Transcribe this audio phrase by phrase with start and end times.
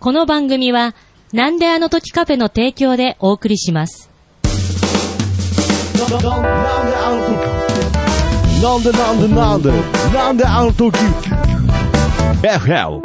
[0.00, 0.94] この番組は、
[1.34, 4.08] なんであの時カフェの提供でお送りします。
[8.62, 9.70] なんでなんでなんで
[10.14, 10.96] なんであの時
[12.40, 13.02] FL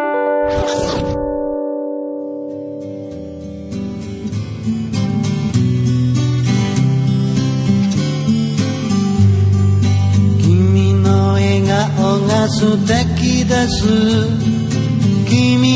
[10.41, 14.55] 君の笑顔が素敵です
[15.27, 15.74] 君に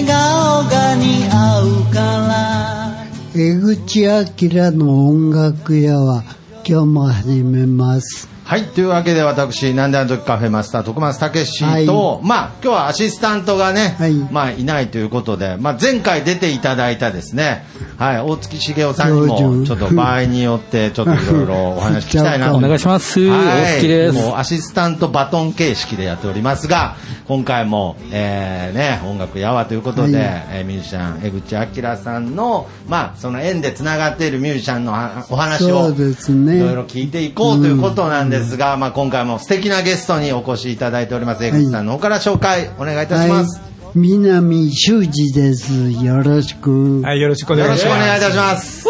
[0.00, 3.04] 笑顔が似合うから
[3.34, 6.24] 江口明の音楽屋は
[6.66, 8.26] 今日も始めます。
[8.50, 8.64] はい。
[8.64, 14.14] というわけで私、なんであの時カフェマスター、徳松武史と、はまあ、今日はアシスタントがね、はい。
[14.14, 17.64] まあ、いないということで、まあ、前回出ていただいたですね、
[17.96, 22.56] はい、大月茂雄さんにも、ちょっと場合によって、ちょっといろいろお話聞きたいなと。
[22.58, 23.20] お願いします。
[23.20, 23.38] はい。
[23.38, 24.14] 大月です。
[24.18, 26.96] もうアシスタントバトン形式でやっておりますが、
[27.28, 30.44] 今回も、えー、ね、音楽やわということで、はい。
[30.54, 41.44] えーミュージシャン、江口明さんの、まあ、その縁で繋がっているミュージシャンのはお話を、いろいろ聞いていこうということなんですが、まあ今回も素敵なゲストにお越しいただいております。
[41.44, 43.60] 江口さんの方から紹介お願いいたします。
[43.60, 45.72] はい、南修二です。
[46.04, 47.02] よろしく。
[47.02, 47.98] はい、よろしくお願いします。
[48.00, 48.86] 願いいたします。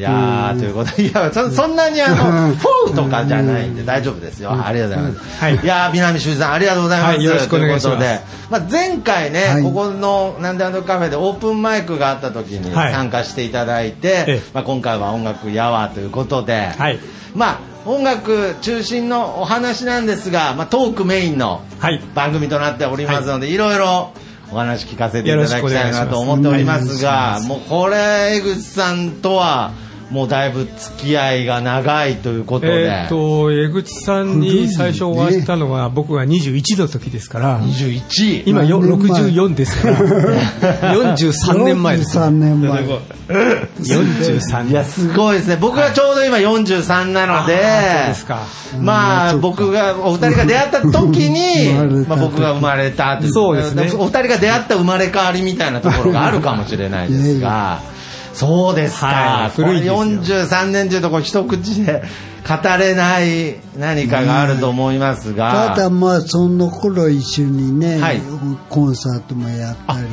[0.00, 4.50] いやー、ということで、いや、そそんなにあの、フォーとかじゃないんで大丈夫ですよ。
[4.52, 5.40] ありがとうございます。
[5.40, 7.16] はいいやー、南修二さん、ありがとうございます。
[7.16, 16.98] はいよろしくお願いしますということで、まあ、前回ね、はいここのなんであのカフェでオープンマイクがあった時にはい参加していただいて、ええまあ、今回は音楽やわということで、はい
[17.34, 22.00] まあ、音楽中心のお話なんですが、まあ、トークメインのはい。
[22.14, 24.12] 番組となっておりますので、い、ろいろ
[24.52, 29.72] お話聞かせていただきたいなと思っておりますが、もうこれ、江口さんとは、
[30.10, 39.98] もうだいぶ付き合いが長いということで、えっと、江口さんに最初お会いしたのが僕が21の時ですから、21今よ何年前？64ですから、
[40.94, 42.18] 43年前です。
[42.18, 42.82] 43年前。
[43.28, 44.70] 43年。
[44.70, 45.56] いや、すごいですね。
[45.60, 48.40] 僕がちょうど今43なので、そうですか。
[48.80, 51.72] まあ、僕が、お二人が出会った時に
[52.08, 53.32] まあ僕が生まれたという。
[53.32, 53.90] そうですね。
[53.96, 57.80] お二人が出会った生まれ変わりみたいなところがあるかもしれないですが、
[58.40, 59.06] そうですか。
[59.06, 59.50] はい。
[59.50, 59.96] 古いですよ。
[59.96, 62.02] これ43年というところ一口で
[62.48, 68.20] 語れない何かがあると思いますが、ただまあその頃一緒にね、はい。
[68.70, 70.06] コンサートもやったり。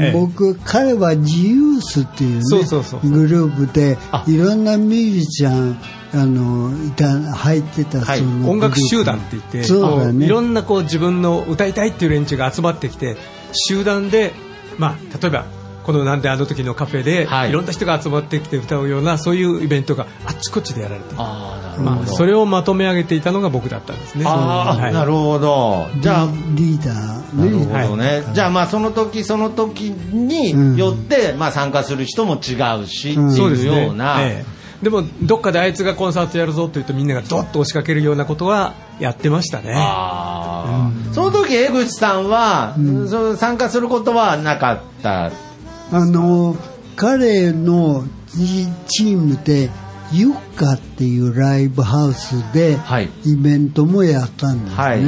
[0.00, 0.12] ええ。
[0.12, 4.24] 僕、彼はジユースっていうねそうそうそうグループであ。
[4.26, 5.76] いろんなミュージシャン
[6.12, 8.20] あのいた入ってたはい。
[8.20, 10.26] 音楽集団って言って、そうだね。
[10.26, 13.16] いろんなこう自分の歌いたいっていう連中が集まってきて、
[13.52, 14.32] 集団で、
[14.78, 15.46] まあ、例えば、
[15.88, 17.48] このなんであの時のカフェで、はい。
[17.48, 21.90] い、ろんな人が集まってきて歌うような、そういうイベントがあっちこっちでやられてああ、なるほど。
[21.90, 24.26] まあ、それをまとめ上げていたのが僕だったんですね。
[24.26, 24.92] ああ、はい。
[24.92, 25.86] なるほど。
[26.02, 28.22] じゃあ、リーダーなるねほどね。
[28.34, 33.32] じゃあまあその時その時によって、まあ参加する人も違うし、うん。
[33.32, 33.86] っていうそうですね。
[33.86, 34.84] ような、ええ。
[34.84, 39.72] でもどっかであいつがコンサートやるぞと言うとみんながドッと押しかけるようなことはやってましたね。
[39.74, 41.14] あー。
[41.14, 45.32] その時江口さんは、その参加することはなかった？
[45.90, 46.56] あの
[46.96, 49.70] 彼のチチームで
[50.12, 53.08] ユッカっていうライブハウスではい。
[53.24, 55.02] イベントもやったんですね、はい。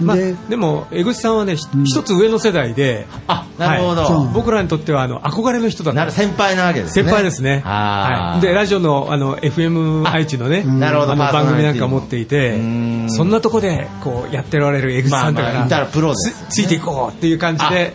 [0.00, 3.06] まあ、ででも江口さんはねひ一つ上の世代で。
[3.28, 4.02] あ、なるほど。
[4.02, 4.34] はい。
[4.34, 6.00] 僕らにとってはあの憧れの人だった。
[6.00, 7.04] なる先輩なわけですね。
[7.04, 11.14] 先輩ですね、はい、でラジオのあの FM 愛知のねなるほど。
[11.14, 13.06] 番組なんか持っていてうん。
[13.10, 17.94] そんなとこでこうやっておられる江口さんだから,、まあまあらプロですつついていこうっていう感じで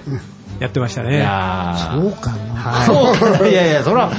[0.59, 3.15] やってましたいねそうかな、そう。
[3.15, 4.11] かいやいや、そら、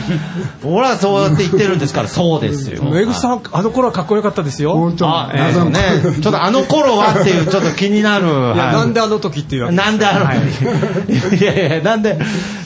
[0.64, 2.82] 俺はそうやって言ってるんですから、そうですよ。
[2.96, 4.74] 江口さんあの頃はかっこよかったですよ。
[4.74, 5.08] 本当。
[5.08, 5.80] あ、なるほどね。
[6.20, 8.26] ちょっとあの頃はっていう、ちょっと気になる。
[8.26, 8.56] いや、はい。
[8.56, 10.38] なんであの時っていうわけなんであのはい。
[10.40, 12.18] 時、 い、やいや、なんで、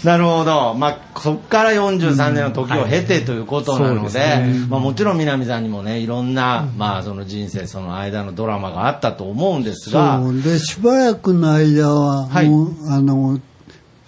[0.04, 0.74] なるほど。
[0.74, 4.66] まあ、そっから43年の時を経てということなので、そうですね。
[4.68, 10.42] まあもちろん南さんにもね、いろんな、まあその人生、その間のドラマがあったと思うんですが、そう。
[10.42, 12.46] でしばらくの間ははい。
[12.46, 13.38] あの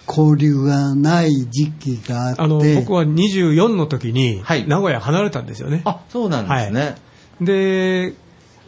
[0.07, 2.41] 交流がない時期があって。
[2.41, 4.67] あの僕は24の時にはい。
[4.67, 6.95] 名古屋離れたんですよね、あ、そうなんですね。
[7.41, 8.13] で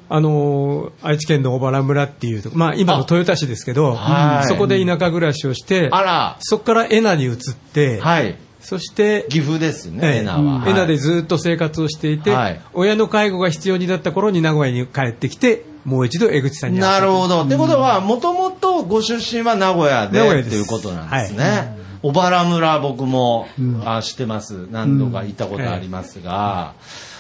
[0.10, 4.48] あの愛知県の小原村っていうとこまあ、今の豊田市ですけど、はい。
[4.48, 7.38] そこで田舎暮らしをしてあら、そこから恵那に移っ
[7.74, 8.38] て、はい。
[8.62, 10.60] そして岐阜ですね、ええエナは。
[10.60, 10.72] はい。
[10.72, 12.62] 恵那でずっと生活をしていて、はい。
[12.74, 17.46] 親の介護が必要になった頃に名古屋に帰ってきてもう一度江口さんになるほど。
[17.46, 20.48] ってことは、もともとご出身は名古屋で名古屋です。
[20.50, 21.78] っていうことなんですね。
[22.04, 23.48] 小原村僕も、
[23.86, 24.68] あ知ってます。
[24.70, 26.74] 何度か行ったことありますが、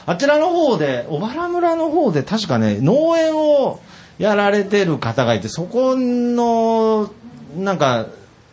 [0.05, 3.79] あちらの方で、小原村の方で確かね、農園を
[4.19, 7.09] やられてる方がいて、そこの、
[7.55, 8.07] なんか、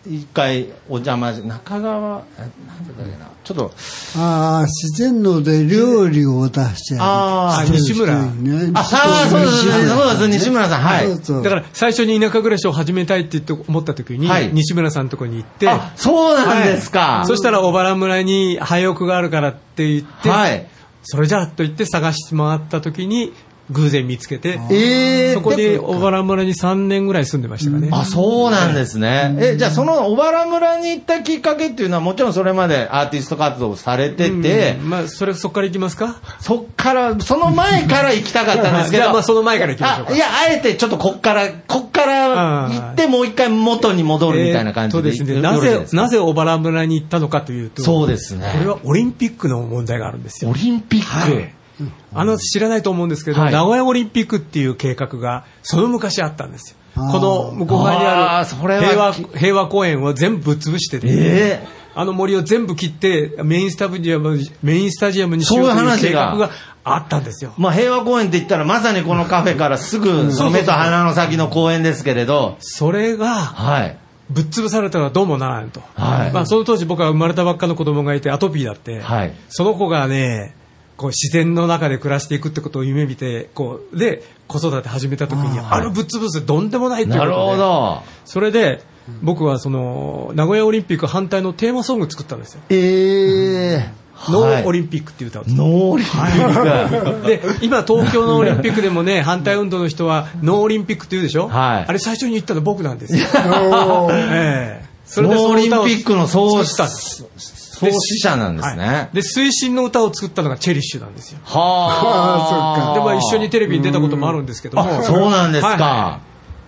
[0.06, 3.26] 一回お邪魔し中川えなんだっけな？
[3.42, 3.72] ちょっと
[4.18, 8.14] ああ、自然ので料理を出してあーしてる西村。
[8.14, 9.88] ああそうですね。
[9.88, 11.06] そうです西村さんはい。
[11.06, 11.42] そうそう。
[11.42, 14.50] だから最初に田舎暮らしを始めたいって思った時に、はい。
[14.52, 17.26] 西村さんのところに行って、あそうなんですか、はい。
[17.26, 20.66] そしたら小原村に廃屋があるからって言って、はい。
[21.02, 23.32] それじゃあと言って探して回った時に
[23.70, 27.88] 偶然見つけて、ええそこで小原村に3年ぐらい住んでましたかね。
[27.92, 29.34] あ、そうなんですね。
[29.38, 36.20] え、じゃあその小原村に行ったきっかけっていうのはもちろんそれまでアーティスト活動をされてて、うんまあ、それ、そこから行きますか？
[36.40, 39.02] そっから、その前から行きたかったんですけど。
[39.02, 45.08] じ ゃあまあその前から行きましょういや、あえてちょっとこっから、こっから行ってもう一回元に戻るみたいな感じで。
[45.08, 50.50] えーとですね、なぜなぜ小原村に行ったのかというと、そうですねこれはオリンピックの問題があるんですよ。
[50.50, 51.44] オリンピック？
[51.80, 53.52] はいあの、知らないと思うんですけど、はい。
[53.52, 56.76] 名古屋オリンピックっていう計画が、その昔あったんですよ。
[56.94, 66.32] この向こう側にある平和平和公園を全部ぶっ潰してて、えあの森を全部切ってメインスタジアムメインスタジアムにしようというそういう話が。
[66.32, 66.50] 計画が
[66.84, 67.54] あったんですよ。
[67.56, 73.98] まあ平和公園って言ったらまさにこのカフェからすぐ、目と鼻の先の公園ですけれど、それがはい。
[74.30, 75.82] ぶっ潰されたらどうもならんと。
[75.94, 76.32] はい。
[76.32, 79.34] まあその当時僕は生まれたばっかの子供がいてアトピーだって、はい。
[79.48, 80.54] その子がね、
[80.96, 87.36] こう自然の中で暮らしていくってことを夢見て、こう、で、子育て始めた時に、あるぶっ潰すどんでもないっていうことで。
[87.36, 88.02] なるほど。
[88.24, 88.82] それで、
[89.22, 92.60] 僕はその、名古屋オリンピック反対のテーマソング作ったんですよ。
[92.70, 95.62] ええノーオリリンピックっていう歌を作った。
[95.62, 97.26] ノーオリンピック。
[97.26, 101.48] で、今東京のオリンピックでもね、反対運動の人はノーオリンピックって言うでしょ？
[101.48, 103.26] はいあれ最初に言ったの僕なんですよ。
[103.34, 107.24] おーええそノーオリンピックの創作ったんです。
[107.74, 108.86] 創始者なんですね。
[108.86, 111.38] はいで、推進の歌を作ったのがチェリッシュなんですよ。
[111.44, 112.94] はあ。
[112.98, 114.98] で、まあ一緒にテレビに出たこともあるんですけども。
[114.98, 116.20] あ、 そうなんですはいはか。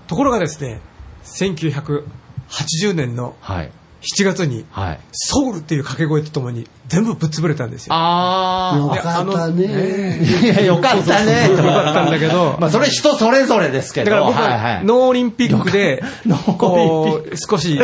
[0.06, 0.80] いところがですね、
[1.24, 3.70] 1980年のはい。
[4.02, 5.00] 7月に、はい。
[5.12, 7.94] ソウルっていう掛け声とともに全部ぶっ潰れたんですよ。
[7.94, 10.20] あよかったあのね。
[10.20, 10.44] あ。
[10.44, 11.48] いや、よかったね。
[11.50, 14.10] よかったんだけど まあ、それ人それぞれですけど。
[14.10, 14.58] だから僕はいは。
[14.58, 17.80] はいノーオリンピックでノーこう、少し、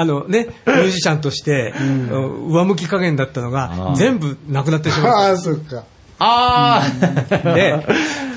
[0.00, 1.74] あのね、ミュージシャンとして、
[2.48, 5.42] 上向き加減だったのあがー、全部なくなってしまああ、った。
[5.42, 5.84] そっか。
[6.20, 6.82] あ
[7.42, 7.54] あ。
[7.54, 7.84] で、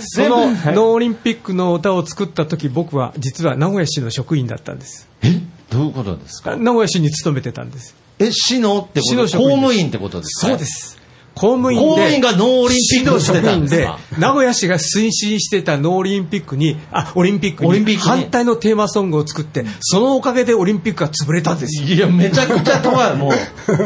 [0.02, 5.08] そのノーオリンピックの歌を作った時、僕は実は名古屋市の職員だったんです。
[5.22, 5.40] え？
[5.70, 6.56] どういうことですか？
[6.58, 7.96] 名古屋市に勤めてたんです。
[8.20, 9.14] え、市のってこと？
[9.14, 10.48] 市の職員公務員ってことですか？
[10.50, 10.66] そうで。
[10.66, 11.01] す。
[11.42, 11.86] 公務員で。
[11.86, 13.90] 公務員がノーオリンピックをしてたんで
[14.20, 21.88] 名古屋市が推進してたノーオリンピックに、あ、オリンピックに反対のテーマソングを作って、そのおかげでオリンピックが潰れたんですよ。
[21.88, 23.32] いや、めちゃくちゃ遠い、も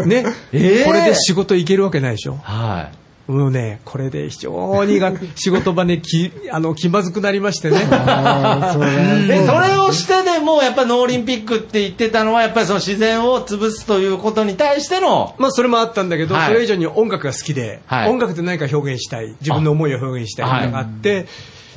[0.03, 0.05] う。
[0.05, 0.25] ね。
[0.51, 2.37] えーこれで仕事行けるわけないでしょ。
[2.43, 3.04] はい。
[3.27, 7.77] もうね、これで非常にが仕事場でき、 あの、気まずくなりましてね。
[8.71, 8.91] それ
[9.29, 16.47] え、それをしてでも、やっぱりノーオリンピックって言ってたのは、やっぱりその自然を潰すということに対しての、まあ、それもあったんだけど、はい。
[16.49, 18.09] それ以上に音楽が好きで、はい。
[18.09, 20.63] 音楽で何か表現したい、自分の思いを表現したいってい。
[20.65, 21.25] うのがあって、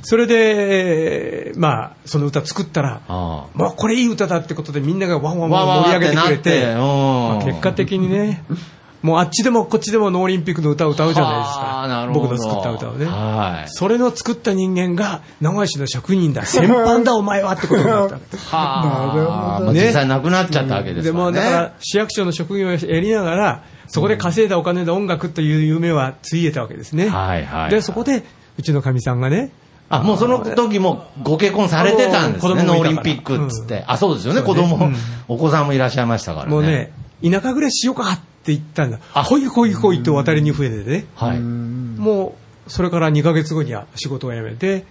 [0.02, 8.44] それで、まあ、その歌作ったら、あまあ、これいい歌だってことでみんながワンワンワンわわわ盛り上げてくれて、まあ結果的にね、
[9.02, 12.12] もうあっちでもこっちでもノーオリンピックの歌を歌うじゃないですはあか。
[12.12, 13.06] 僕の作った歌をね。
[13.06, 13.68] はい。
[13.68, 18.16] それの作った人間が、名古屋市の職員だ、先般だお前はってことになった。
[18.56, 18.86] はあ。
[18.86, 21.50] なるほどまあね実際なくなっちゃったわけですでも、からね。
[21.50, 27.08] だから、市役所の職業をやりながら、そこで稼いだお金で音楽という夢はついえたわけですね。
[27.08, 28.24] はいはいで、そこで、
[28.58, 29.52] うちのかみさんがね、
[29.90, 33.84] あ、もうその時もご結婚されてたんですね、子供オリンピックっつって。
[33.86, 34.96] あ、そうですよね、子供、うん
[35.28, 36.50] お子さんもいらっしゃいましたからね。
[36.50, 38.98] もうね、田舎暮らししようかって言ったんだ。
[39.14, 41.06] あほいほいほいと渡りに増えてね。
[41.14, 41.40] はい。
[41.40, 42.36] も
[42.66, 44.84] う、それから2ヶ月後には仕事を辞めて、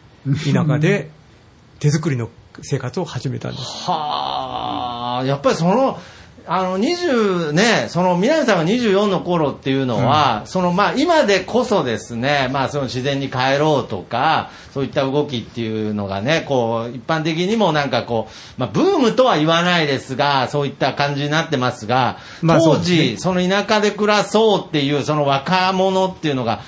[0.52, 1.10] 田舎で
[1.80, 2.30] 手作りの
[2.62, 3.64] 生活を始めたんです。
[3.64, 6.00] はあ、やっぱりその、
[6.50, 26.62] あの、20ね、その、南さんが24の頃っていうのは、その、まあ、今でこそですね、まあ、その自然に帰ろうとか、そういった動きっていうのがね、こう、一般的にもなんかこう、まあ、ブームとは言わないですが、そういった感じになってますが、まあそう当時、その田舎で暮らそうっていう、その若者っていうのが、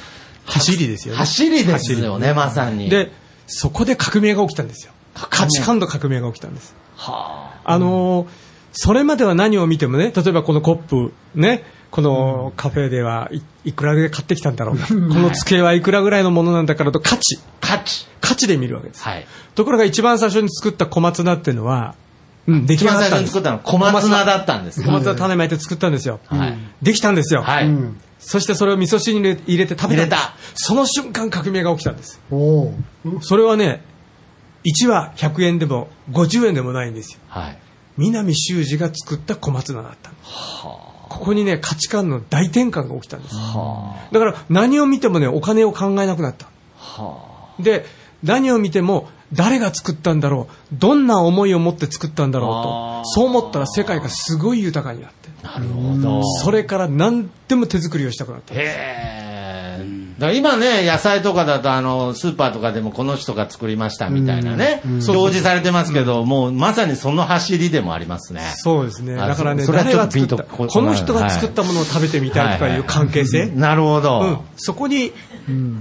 [0.46, 1.20] 走りですよね。
[1.20, 2.90] 走りですよね、まさに。
[2.90, 3.12] で、
[3.48, 4.92] そこで革命が起きたんですよ。
[5.14, 6.76] 価値観の革命が起きたんです。
[6.98, 18.08] はあのーそれまでは何を見てもね、例えばこのコップ、ね、このカフェではいいくらで買ってきたんだろうか、この机はいくらぐらいのものなんだからと価値、あ、価値。
[18.22, 19.04] 価値で見るわけです。
[19.04, 19.26] はい。
[19.56, 21.96] ところが一番最初に作った小松菜っていうのは、
[22.48, 23.34] うん、出来一番上がったんです。
[23.34, 26.20] 最初に作ったのは小松菜だったんですね小松菜種まいて作ったんですよ。
[26.26, 27.42] はいできたんですよ。
[27.42, 27.70] はい。
[28.20, 32.22] そしてそれを味噌汁に入れて食べたその瞬間革命が起きたんです。
[32.30, 32.74] おお。
[33.22, 33.82] それはね、
[34.66, 37.20] 1は100円でも50円でもないんですよ。
[37.30, 37.58] はい。
[38.00, 40.16] 南修二が作った小松菜だったの
[41.10, 43.36] ここにね、価値観の大転換が起きたんです。
[43.36, 46.48] だから何を見てもね、お金を考えなくなった。
[47.60, 47.86] で、
[48.24, 52.50] 何を見ても、誰が作ったんだろう、どんな思いを持って作ったんだろう
[53.04, 56.24] と、そう思ったら世界がすごい豊かになって、なるほど。
[56.24, 58.54] それから何でも手作りをしたくなった。
[58.54, 59.39] へえ。
[60.20, 68.42] だ今ね、野菜とかだと、あの、スーパーとかでもこの人が作りましたみたいなね、表示されてますけど、もうまさにその走りでもありますね。
[68.58, 69.18] そうですね。
[69.20, 74.20] あだからね、そそれは誰が作っここの人が作ったものを食べてみたいとかいう関係性、なるほど。
[74.20, 75.14] うん、そこに、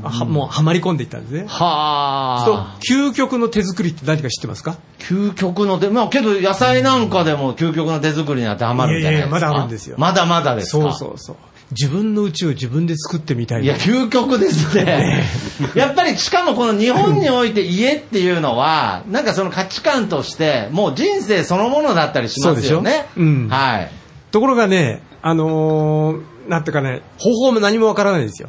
[0.02, 1.44] はもうはまり込んでいったんですね。
[1.46, 4.76] はあ。、究極の手作りって何か知ってますか？
[4.98, 9.38] 究極の手、まあけど野菜なんかでも究極の手作りに当てはまるんじゃないですか？
[9.38, 10.82] いやいやまだあるんですよまだまだですか？
[10.82, 11.36] そうそうそう。
[11.72, 13.78] 自分の家を自分で作ってみたいいや、な。
[13.80, 15.24] 究極ですね。
[15.74, 23.06] やっぱり、しかもこの日本において家っていうのは、なんかその価値観として、もう人生そのものだったりしますよね。
[23.14, 23.90] そうんはい。
[24.30, 28.48] ところがね、あのーなんていうかね、方法も何もわからないんですよ。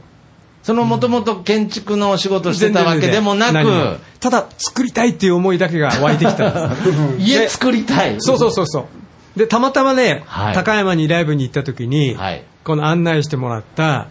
[0.64, 7.20] そのもともと建築のお仕事してたわけでもなく、ただ作りたいっていう思いだけが湧いてきたんです。
[7.20, 8.16] 家作りたい。
[8.20, 8.88] そうそうそうそ
[9.36, 9.40] う。
[9.40, 14.10] で、たまたまね、はい高山にライブに行った時に、はいこの案内してもらった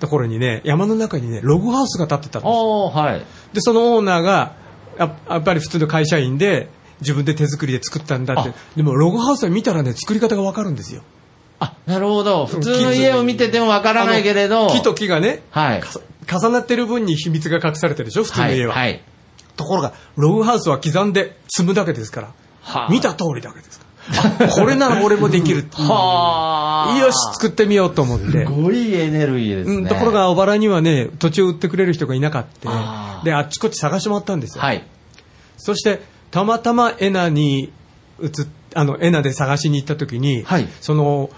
[0.00, 2.50] ところにね、山の中にね、ログハウスが建ってたんです。
[2.52, 3.20] おー、はい。
[3.54, 4.52] で、そのオーナーが、
[4.98, 6.68] ややっぱり普通の会社員で、
[7.00, 8.54] 自分で手作りで作ったんだってあ。
[8.76, 11.00] でも、ログハウスは見たらね、作り方がわかるんですよ。
[11.58, 12.44] あ、なるほど。
[12.44, 14.66] 普通の家を見ててもわからないけれど。
[14.66, 15.80] 木と木がね、はい。
[15.80, 15.88] か
[16.38, 18.58] 重なってる分に秘密が隠されてるでしょ、普通のはい。
[18.58, 18.74] 家は。
[18.74, 19.02] はい。
[19.56, 22.26] ところが、ログハウスは刻んで積むだけですから、
[22.60, 23.85] はあ見た通りだけですから。
[24.08, 25.66] あこれなら俺もできる。
[25.72, 26.98] はあ。
[26.98, 28.46] よし、作ってみようと思って。
[28.46, 29.76] すごいエネルギーですね。
[29.76, 34.62] うん、ところが、小原にはね、土地を売ってくれる人がいなかったで、あっちこっち探してもらったんですよ。
[34.62, 34.84] はい。
[35.56, 37.72] そして、たまたまエナに
[38.20, 38.30] 移っ
[38.76, 41.30] あの、エナで探しに行った時に、はいその、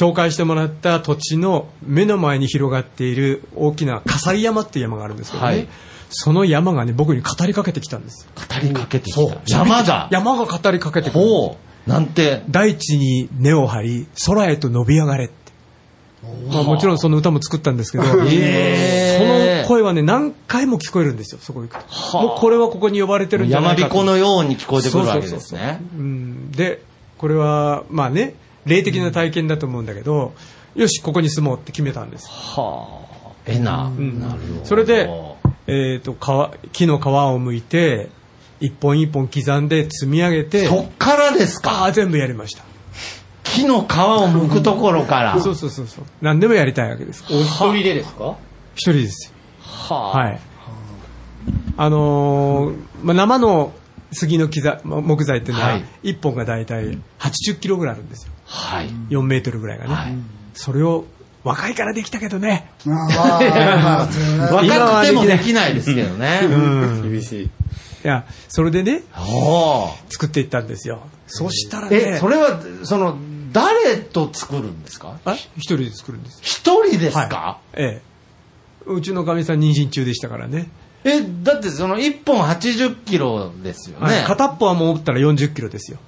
[0.00, 5.68] 紹介してもらった土地の目の前に広がっている大きな笠井山っていう山があるんですけどね、はい
[6.16, 8.28] その山がね、僕に語りかけてきたんです。
[8.36, 9.40] 語りかけてきた。
[9.48, 10.06] 山だ。
[10.12, 11.24] 山が語りかけてくる。
[11.86, 12.42] なんて。
[12.48, 15.34] 大地に根を張り、空へと伸び上がれって。
[16.50, 21.84] まあもちろんその歌も作ったんですけど、 そへーの声はね、何回も聞こえるんですよ、そこ行くと。
[21.88, 23.94] はあもうこれはここに呼ばれてるんじゃな山いかと。
[23.94, 25.80] 彦のように聞こえてくるわけですそうそうそうね。
[25.96, 26.80] うん、で、
[27.18, 28.34] これは、まあね、
[28.66, 30.32] 霊的な体験だと思うんだけど、
[30.74, 32.26] よし、ここに住もうって決めたんです。
[32.28, 33.04] はあ。
[33.46, 33.92] えな。
[33.96, 34.64] うんなるほど。
[34.64, 35.10] それで、
[35.66, 37.10] えっ、と、皮木の皮を
[37.40, 38.08] 剥いて、
[38.64, 41.84] 一本一本刻んで積み上げて、そっからですあか？
[41.84, 42.62] あ、全部やりました。
[43.42, 43.86] 木の皮を
[44.28, 45.40] 剥くところから。
[45.40, 46.04] そうそうそうそう。
[46.22, 47.24] 何でもやりたいわけです。
[47.30, 48.36] お一人でですか？
[48.74, 49.32] 一人です。
[49.60, 50.18] はあ。
[50.18, 50.40] はい。
[51.76, 53.72] あのーまあ、生の
[54.12, 58.32] 杉の木材ま木材っていうのは、はい一本が大体80キロぐらいあるんですよ。
[58.46, 58.88] はい。
[59.10, 59.94] 4メートルぐらいがね。
[59.94, 60.14] はい
[60.54, 61.04] それを
[61.42, 62.70] 若いからできたけどね。
[62.86, 63.38] あ
[64.08, 64.22] あ、そ
[64.62, 66.40] れは若くてもできないですけどね。
[66.44, 67.12] うん。
[67.12, 67.50] 厳しい。
[68.04, 69.02] いや、それでね、
[70.10, 71.00] 作っていったんですよ。
[71.26, 73.16] そしたらね、え、それは、その、
[73.52, 75.18] 誰と作るんですか？
[75.24, 76.40] あ一人で作るんですよ。
[76.42, 78.02] 一人ですはいかええ。
[78.86, 80.68] うちのかみさん妊娠中でしたからね。
[81.04, 84.06] え、だってその1本80キロですよね。
[84.06, 85.98] はい片っぽはもう打ったら40キロですよ。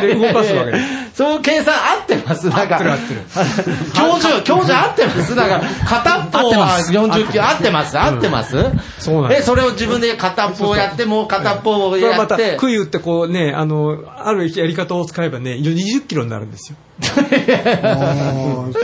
[0.00, 0.84] で、動かすわけです。
[1.14, 2.48] そういう計算合ってます。
[2.48, 2.76] なんか。
[2.76, 3.20] 合ってる合ってる。
[3.94, 5.34] 教授、 教授合ってます。
[5.34, 7.98] なんか、片っぽは40キロ合ってます。
[7.98, 8.58] 合ってます。
[8.58, 9.46] え、そうなんです。
[9.46, 12.56] それを自分で片っぽをやって、もう片っぽをこれはまた、やって。
[12.56, 16.76] 杭打ってこうね、あの、あるやり方を使えばね、20キロになるんですよ。
[17.00, 18.74] もう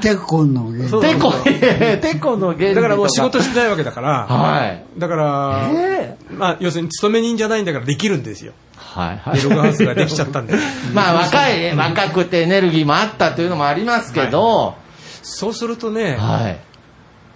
[0.00, 1.02] てこの芸そう。
[1.02, 4.84] てこ、てこの原理だからもう仕事ししてないわけだから、はい。
[4.98, 8.52] だから、えまあ、要するに勤め人じゃないんだからできるんですよ。
[8.94, 9.18] はい。
[9.18, 10.54] はで、ログハウスができちゃったんで。
[10.94, 14.74] まあ若い、若くてエネルギーもあったというのもありますけど、
[15.22, 16.54] そうするとね、は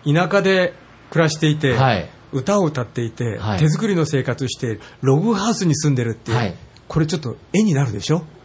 [0.05, 0.15] い。
[0.15, 0.75] 田舎で
[1.11, 2.09] 暮らしていて、はい。
[2.33, 3.59] 歌を歌っていて、はい。
[3.59, 6.55] 手作りの生活して、ログハウスに住んでるっていう、はい。
[6.89, 8.23] これちょっと絵になるでしょ？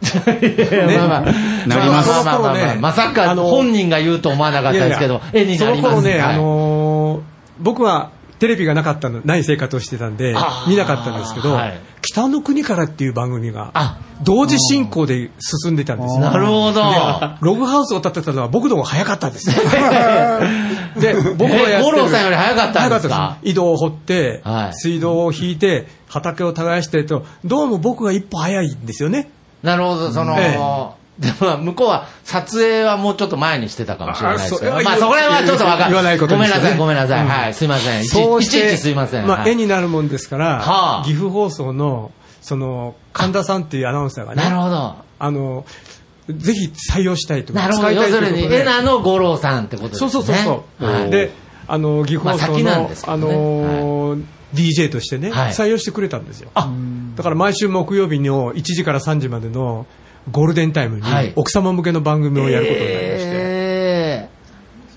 [0.96, 1.20] まあまあ、
[1.66, 2.08] なります。
[2.08, 6.34] まあまあまあまあその頃ねまさかあの本人が言うと思わなかったですけど、絵になりますその頃ね、はい。
[6.34, 7.20] あのー
[7.60, 10.34] 僕はテレビがなかったの、ない生活をしてたんで
[10.68, 16.20] 見なかったんですけど、はい北の国からっていう番組があ、同時進行で進んでたんですよ。
[16.20, 16.80] なるほど。
[17.40, 19.56] ログハウスを建てたのは僕の方が早かったんですよ。
[21.00, 21.98] で、僕がやってる。
[21.98, 23.14] え五郎さんより早かったんですか？
[23.14, 29.30] 早かったです井戸を掘って、はい水道を引いて、畑を耕してと、どうも僕が一歩早いんですよね。
[29.62, 30.56] なるほど、その、え
[31.18, 36.18] でも向こうは撮影はもうちょっと前にしてたかもしれないですけど、あまあそこら辺はちょっとわか言わない。
[36.18, 37.22] ことごめんなさい、ごめんなさい。
[37.22, 37.28] うん。
[37.28, 38.04] はい、すいません。
[38.04, 39.26] そうして、いちいちすいません。
[39.26, 39.50] まあ、はい。
[39.50, 41.04] 絵になるもんですから、はあ。
[41.04, 44.94] 岐阜放送の、その、神田さんっていうアナウンサーがね、なるほど。
[45.18, 45.64] あの、
[46.28, 47.90] ぜひ採用したいとか、なるほど。
[47.90, 50.10] 要するに、エナの五郎さんってことですね。
[50.10, 50.44] そうそうそう
[50.78, 51.10] そう、はい。
[51.10, 51.32] で、
[51.66, 52.64] あの、岐阜放送の、ね。
[53.06, 55.52] のー DJ としてね、はい。
[55.52, 56.50] 採用してくれたんですよ。
[56.54, 56.70] あ。
[57.16, 59.86] だから毎週木曜日の1時から3時までの
[60.30, 61.32] ゴールデンタイムにはい。
[61.36, 64.28] 奥様向けの番組をやることになりまして、え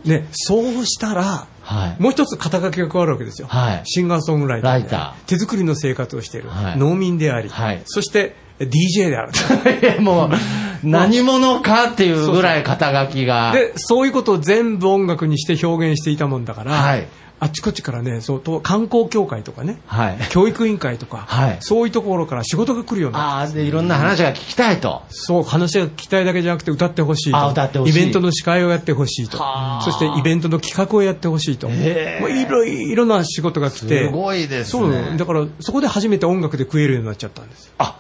[0.06, 2.02] ね、そうしたら、はい。
[2.02, 3.48] もう一つ肩書きが加わるわけですよ。
[3.48, 3.82] はい。
[3.86, 6.78] シンガーソングライター手作りの生活をしている、はい。
[6.78, 7.82] 農民であり、はい。
[7.86, 10.02] そして DJ である。
[10.02, 10.30] もう、
[10.84, 13.52] 何者かっていうぐらい肩書きが。
[13.54, 17.08] で、そういうことを全部音楽にして表現していたもんだから、はい
[17.44, 20.18] あっちこっちからね、そうと観光協会とかね、はい。
[20.30, 25.02] 教育委員会とか、はいそういうところから仕事が来るようになったああ、で、いろんな話が聞きたいと。
[25.10, 27.38] そう、話が聞きたいだけじゃなくて歌ってほしいと。
[27.38, 29.82] あ歌ってほしいイベントの司会をやってほしいとはあ。
[29.82, 31.68] そしてイベントの企画をやってほしいと。
[31.68, 34.06] もへえういろいろな仕事が来て。
[34.06, 37.72] すごいですねそう、だからそこで初めて音楽で食えるようになっちゃったんですよ。
[37.80, 37.98] あ、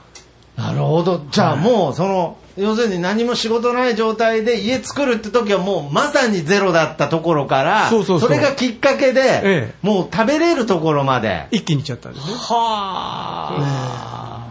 [0.58, 1.22] なるほど。
[1.31, 9.41] じゃあもう、その、要するに何も仕事ない状態で家作るって時はもうまさにゼロだったところから、そうそうそうれがきっかけで、え
[9.72, 11.48] えもう食べれるところまで。
[11.51, 12.34] 一気にいっちゃったんですね。
[12.36, 14.48] はあ。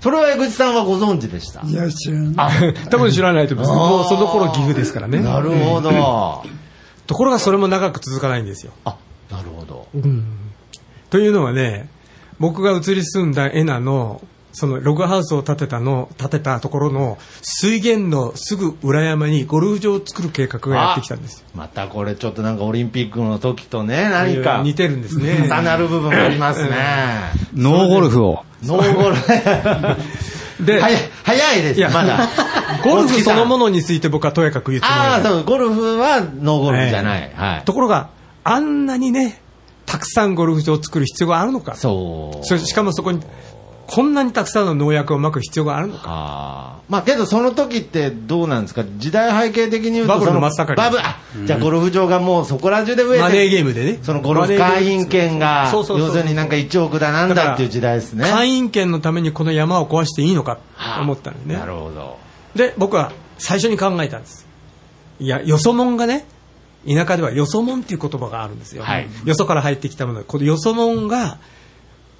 [0.00, 1.62] それは江口さんはご存知でした？
[1.66, 2.74] いや、知らない。
[2.90, 3.78] 多分知らないと思います。
[3.78, 5.20] もうその頃岐阜ですからね。
[5.20, 6.42] なるほど。
[7.06, 8.72] ところがそれも長く続かないんですよ。
[8.84, 8.96] あ、
[9.30, 9.86] なるほど。
[11.10, 11.88] というのはね、
[12.40, 14.20] 僕が移り住んだエナの、
[14.58, 21.46] そのログハウスを建てたの、建てたところの水源のすぐ裏山にゴルフ場を作る計画がやってきたんですよ。
[21.54, 25.42] またこれちょっとなんかオリンピックの時とね、何か似てるんですね。
[25.42, 26.70] 重なる部分がありますね。
[27.54, 28.44] ノーゴルフを。
[28.62, 30.64] ノーゴルフ。
[30.64, 32.26] で、早い早いですいやまだ。
[32.82, 33.64] ゴルフそのもの。
[33.66, 37.30] のについて僕はとやかく言うつもりああ、ゴルフはノーゴルフじゃない。
[37.34, 37.62] はい。
[37.66, 38.08] ところが、
[38.42, 39.42] あんなにね、
[39.84, 41.74] たくさんゴルフ場を作る必要があるのか。
[41.74, 42.46] そう。
[42.46, 43.20] そしかもそこに、
[43.86, 46.80] こんなにたくさんの農薬をまく必要があるのか。
[46.88, 48.84] まあけどその時ってどうなんですか？
[48.98, 50.98] 時代背景的に言うとバブルのそ真っ盛りバブ
[51.46, 53.98] じゃあゴルフ場がもうそこら中で増えてマネーゲームでね。
[54.02, 60.56] そのゴルフ会員権がそうそうそう要するになんか1億だなんだっていう時代ですね会員権のためにこの山を壊していいのか
[60.96, 61.54] と思ったのね。
[61.54, 62.18] なるほど
[62.54, 64.46] で、僕は最初に考えたんです。
[65.20, 66.24] いや、よそもんがね、
[66.88, 68.82] 田舎ではよそもんっていう言葉があるんですよ。
[68.82, 70.24] はいよそから入ってきたもの。
[70.24, 71.38] このよそもんが、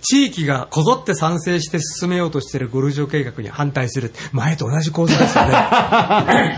[0.08, 4.12] 地域がこぞって賛成して進めようとしているゴルフ場計画に反対する。
[4.32, 6.56] 前と同じ構図ですよね。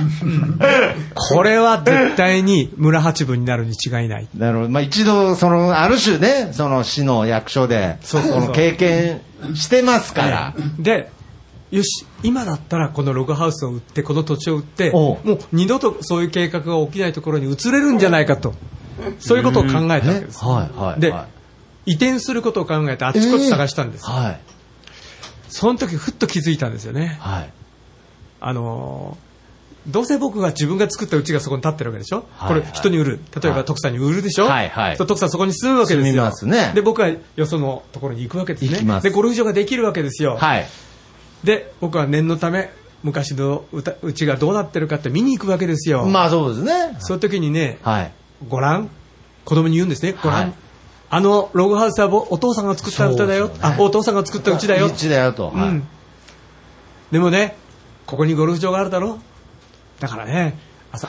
[1.14, 4.28] これは絶対に村八分になるに違いない。
[4.36, 9.22] なるほどまあ一度そのある種ねその市の役所でその経験
[9.54, 11.10] してますからで、
[11.70, 18.54] よし、今だったらこのログハウスを売って、この土地を売って、もう二度とそういう計画が起きないところに移れるんじゃないかと、
[19.18, 20.44] そういうことを考えたわけです。
[20.44, 21.37] はいはいではい
[21.90, 24.04] 移転することを考えてあっちこっち探したんです。
[24.04, 24.40] はい。
[25.48, 27.16] その時ふっと気づいたんですよね。
[27.20, 27.50] はい。
[28.40, 29.28] あのー
[29.86, 32.48] どうせ僕が自分が作った家がそこに建ってるわけでしょ、はい。
[32.48, 33.20] これ人に売る。
[33.34, 33.56] 例えはい。
[33.60, 34.96] ば徳さんに売るでしょ、はいはい。
[34.98, 36.30] 徳さんそこに住むわけですよ。
[36.32, 36.72] すね。
[36.74, 39.00] で、僕はよそのところに行くわけですね。
[39.00, 40.36] で、ゴルフ場ができるわけですよ。
[40.36, 40.66] はい。
[41.42, 42.70] で、僕は念のため、
[43.02, 46.04] 昔の歌うちがどうなってるかって見に行くわけですよ。
[46.04, 46.96] まあそうですね。
[46.98, 48.12] そういう時にね、はい。
[48.46, 48.90] ご覧？
[49.46, 50.14] 子供に言うんですね。
[50.22, 50.52] ご覧、はい
[51.10, 53.48] あのログハウスはぼお父さんが作った歌だよ。
[53.48, 54.86] ねあ、お父さんが作った家だよ。
[54.86, 55.88] うちだよと、はいうん。
[57.10, 57.56] でもね、
[58.06, 59.18] ここにゴルフ場があるだろ？
[60.00, 60.58] だからね、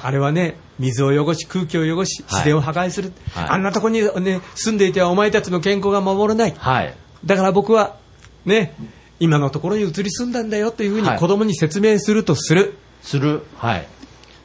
[0.01, 3.11] あれはね、水を汚し、空気を汚し、はい自然を破壊する。
[3.33, 6.53] はいあんなとこにね、住んでいてはお前たちの健康が守れない。
[6.57, 6.93] はい
[7.25, 7.97] だから僕は、
[8.45, 8.73] ね、
[9.19, 12.77] 今のところに移り住んだんだよというふうにはい子供に説明するとする。
[13.01, 13.87] するはいそう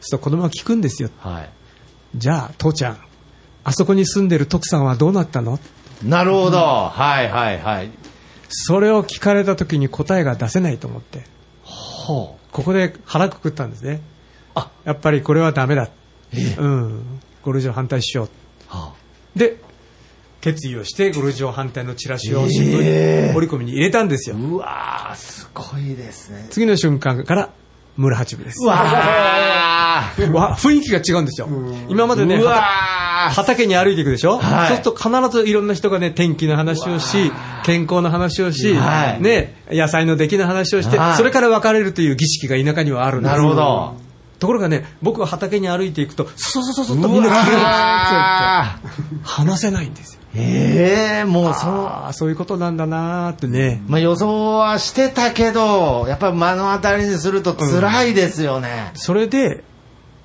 [0.01, 1.11] すると子供は聞くんですよ。
[1.19, 1.51] はい
[2.17, 2.99] じゃあ、父ちゃん、
[3.65, 5.59] あそこに住んでる徳さんはどうなったの？
[6.03, 7.91] なるほどはいはいはい
[8.49, 11.25] それを聞かれた時に答えが出せないと思って、
[11.63, 14.01] ほここで腹くくったんですね。
[14.55, 15.89] あやっぱりこれはダメだ。
[16.59, 17.21] うん。
[17.43, 18.29] ゴルフ場反対しよう。
[18.69, 18.93] は
[19.35, 19.57] で、
[20.41, 24.37] 決意をしてゴルフ場反対のチラシを新聞に折り込みに入れたんですよ。
[24.37, 27.51] うわーすごいですね次の瞬間から
[27.97, 28.65] 村八分です。
[28.65, 28.75] うわ
[30.59, 31.49] 雰囲気が違うんですよ。
[31.89, 32.43] 今までね、
[33.33, 34.69] 畑に歩いていくでしょ、はい。
[34.69, 37.33] そうすると必ずいろんな人がね、天気の話をし、
[37.65, 39.23] 健康の話をし、はい。
[39.23, 41.17] ね、野菜の出来の話をして、はい。
[41.17, 43.33] それから別れるという儀式が田舎にはあるんです。
[43.33, 43.95] なるほど。
[44.39, 48.79] ところがね、僕が畑に歩いていくと、そそそそそっとみんなう消えるわ
[49.23, 50.21] 話せないんですよ。
[50.35, 53.83] ーええもうそのああ、そういうことなんだなーってね。
[53.87, 59.65] まあ予想はしてたけどやっぱり目の当たりにすると辛いですよね、それで、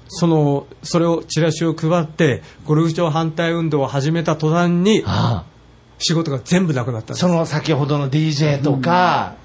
[0.08, 5.45] その、それを、チラシを配って、ゴルフ場反対運動を始めた途端に、あ
[6.00, 9.38] 仕事が全部なくなったその先ほどの DJ とか、あ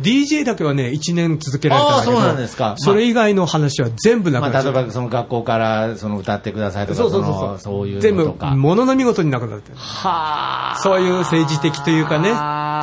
[0.00, 4.72] DJ だけはね、1年続けられたんだけどそうなんですかそれ以外の話は全部なくまあ、なっちゃう。
[4.74, 7.58] 例えばその学校からその歌ってくださいとか、そうそうそうのそう。
[7.58, 8.26] そういう全部。
[8.26, 9.76] ものの見事になくなってる。
[9.76, 10.78] はあ。
[10.80, 12.30] そういう政治的というかね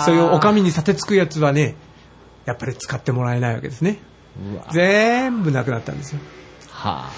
[0.05, 1.75] そういうお上に立てつくやつはね、
[2.45, 3.99] やっぱり使ってもらえないわけですね。
[4.71, 6.19] 全部なくなったんですよ。
[6.71, 7.09] は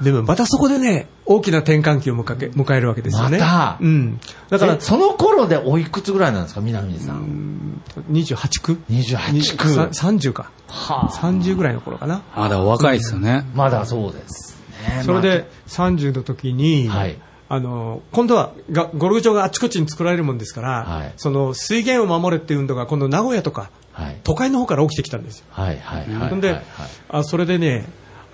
[0.00, 3.38] でもまたそこでね、大きな転換期を迎え迎えるわけですよね。
[3.38, 3.78] また？
[3.80, 4.18] うん。
[4.50, 4.58] だあ。
[4.58, 7.80] からえ、その頃でおいくつぐらいなんですか、南さん。
[8.10, 9.68] 28区？28区。
[9.68, 10.50] さ30か。
[10.68, 11.08] はあ。
[11.10, 12.22] 30ぐらいの頃かな。
[12.36, 13.46] まだお若いですよね。
[13.54, 15.02] まだそうですね。
[15.04, 24.20] それで30の時に、はいあの今度はがゴルフ場があちこちに作られるもんですから、はいその水源を守れっていう運動が今度名古屋とかまあ、はい。
[24.24, 25.44] 都会の方から起きてきたんですよ。
[25.50, 26.30] はいはいはい。
[26.30, 26.64] ほんで、はいはい
[27.10, 27.86] あそれでね、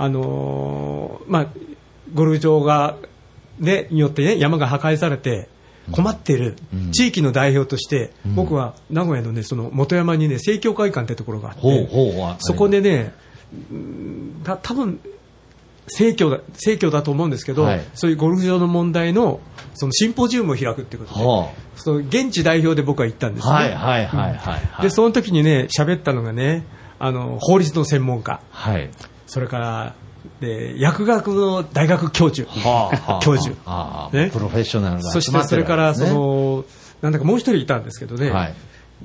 [0.03, 1.47] あのーまあ、
[2.15, 2.97] ゴルフ場が、
[3.59, 5.51] ね、によってね、山が破壊されて、
[5.93, 6.93] 困っているうん。
[6.93, 8.35] 地域の代表として、うん。
[8.35, 13.13] 僕は名古屋のね、その元山にね、生協会館ってところがあって、ほうほうはそこでね、
[13.71, 15.01] うんた多分
[15.89, 17.85] 生協だ、生協だと思うんですけど、はい。
[17.93, 19.41] そういうゴルフ場の問題の、
[19.75, 23.47] そのシンポジウムを開くってことで、ほその現地代表で僕は行ったんです。
[24.81, 26.65] で、その時にね、喋ったのがね、
[26.99, 28.91] あの、法律の専門家、はい。
[29.31, 29.95] それから、
[30.41, 33.55] で、薬学の大学教授、はあはあ教授。
[33.65, 36.65] ああねプロフェッショナルがそしてそれから、その、
[37.01, 38.55] なんだかもう一人いたんですけどね、はい。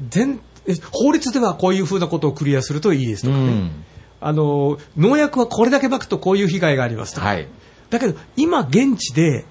[0.10, 3.72] 全え法律ではこういうふうなことをクリアするといいですとかね、うん。
[4.20, 7.48] あの、農薬はこれだけ撒くとこういう被害がありますとか、はい。
[7.92, 9.46] だけど今現地で、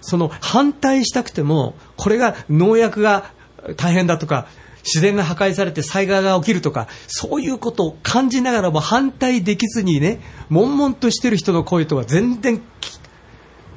[0.00, 3.30] その反対したくても、これが農薬が
[3.76, 4.48] 大変だとか、
[4.86, 12.98] 自然が破壊されて災害が起きるとか、そういうことを感じながらも反対できずにね、悶々としてる人の声とは全然き、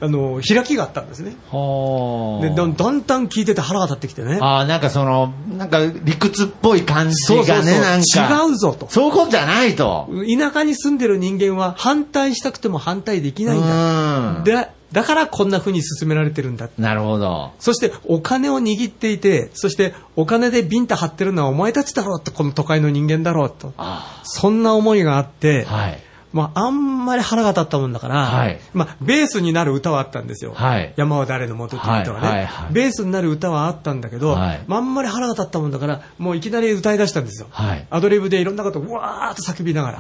[0.02, 1.36] あの、開きがあったんですね。
[1.52, 4.40] はで、だんだんだん聞いてて腹が立ってきてね。
[4.40, 8.46] ああ、なんかその、なんか理屈っぽい感じそうそうそうがね、なんか。
[8.46, 8.88] 違うぞと。
[8.90, 10.10] そういうことじゃないと。
[10.38, 14.38] 田舎に住んでる人間は反対したくても反対できないんだ。
[14.38, 14.44] うん。
[14.46, 16.70] で、だからこんな風に進められてるんだ。
[16.78, 17.52] なるほど。
[17.60, 23.74] そしてお金を握っていて、そしてお金でビンタ張ってるのはお前たちだろうって、この都会の人間だろうと。
[23.78, 25.74] あそんな思いがあって、あ。
[25.74, 26.00] はい。
[26.32, 30.54] まあ、あんまり腹が立ったもんだから、はいまあ、ベースになる歌はあったんですよ。
[30.54, 37.48] はい山は誰の元っていう歌はね、はいはいはいベースになる歌はあったんだけど、はいまあ、あんまり腹が立ったもんだから、もういきなり歌い出したんですよ。
[37.50, 37.88] はい。
[37.90, 40.00] アドリブでいろんなことをうわーっと叫びながら。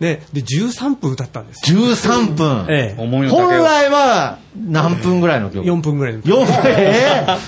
[0.00, 1.78] で、で、13分歌ったんですよ。
[1.78, 2.66] 13分。
[2.70, 3.00] ええ。
[3.28, 6.22] 本来は何分ぐらいの曲？4分ぐらいの。
[6.22, 6.46] 4分？
[6.66, 7.38] え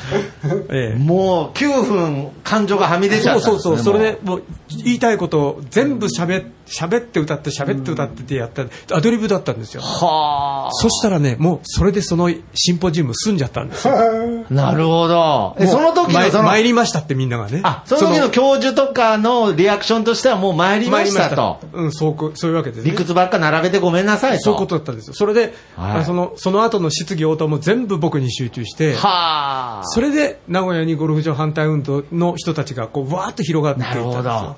[0.70, 3.40] え えもう9分感情がはみ出ちゃったね。
[3.40, 3.84] そうそうそう。
[3.84, 4.42] それでももう
[4.84, 8.64] 言いたいことを全部喋っ喋って歌って喋って歌ってってやった、
[8.96, 9.82] アドリブだったんですよ。
[9.82, 13.94] はそしたらね、もうそれでそのシンポジウム済んじゃったんですよ。
[13.94, 14.02] あ。
[14.52, 15.56] なるほど。
[15.58, 17.60] え、その時の参その、参りましたってみんながね。
[17.62, 21.60] あ、その時の教授とかのリアクションとしてはもう参りましたと。
[21.72, 22.90] うん、そうこ、そういうわけですね。
[22.90, 24.44] 理屈ばっか並べてごめんなさいと。
[24.44, 25.14] そういうことだったんですよ。
[25.14, 29.82] それで、はいあその、その後の質疑応答も全部僕に集中して、はあ。
[29.86, 34.56] それで名古屋にゴルフ場反対運動の人たちがこう、わーっと広がっていったんですよ。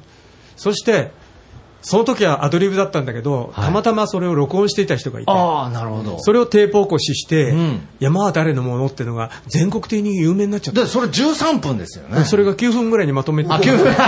[0.56, 1.10] そして、
[1.84, 6.18] その時はアドリブだったんだけど、はいたまたまそれを録音していた人がいて、ああ、なるほど。
[6.18, 10.80] それをテープ起こしして、うん山は誰のものっていうのが全国的に有名になっちゃった。
[10.80, 12.24] で、それ13分ですよね。
[12.24, 13.92] それが9分ぐらいにまとめて、あ、9分。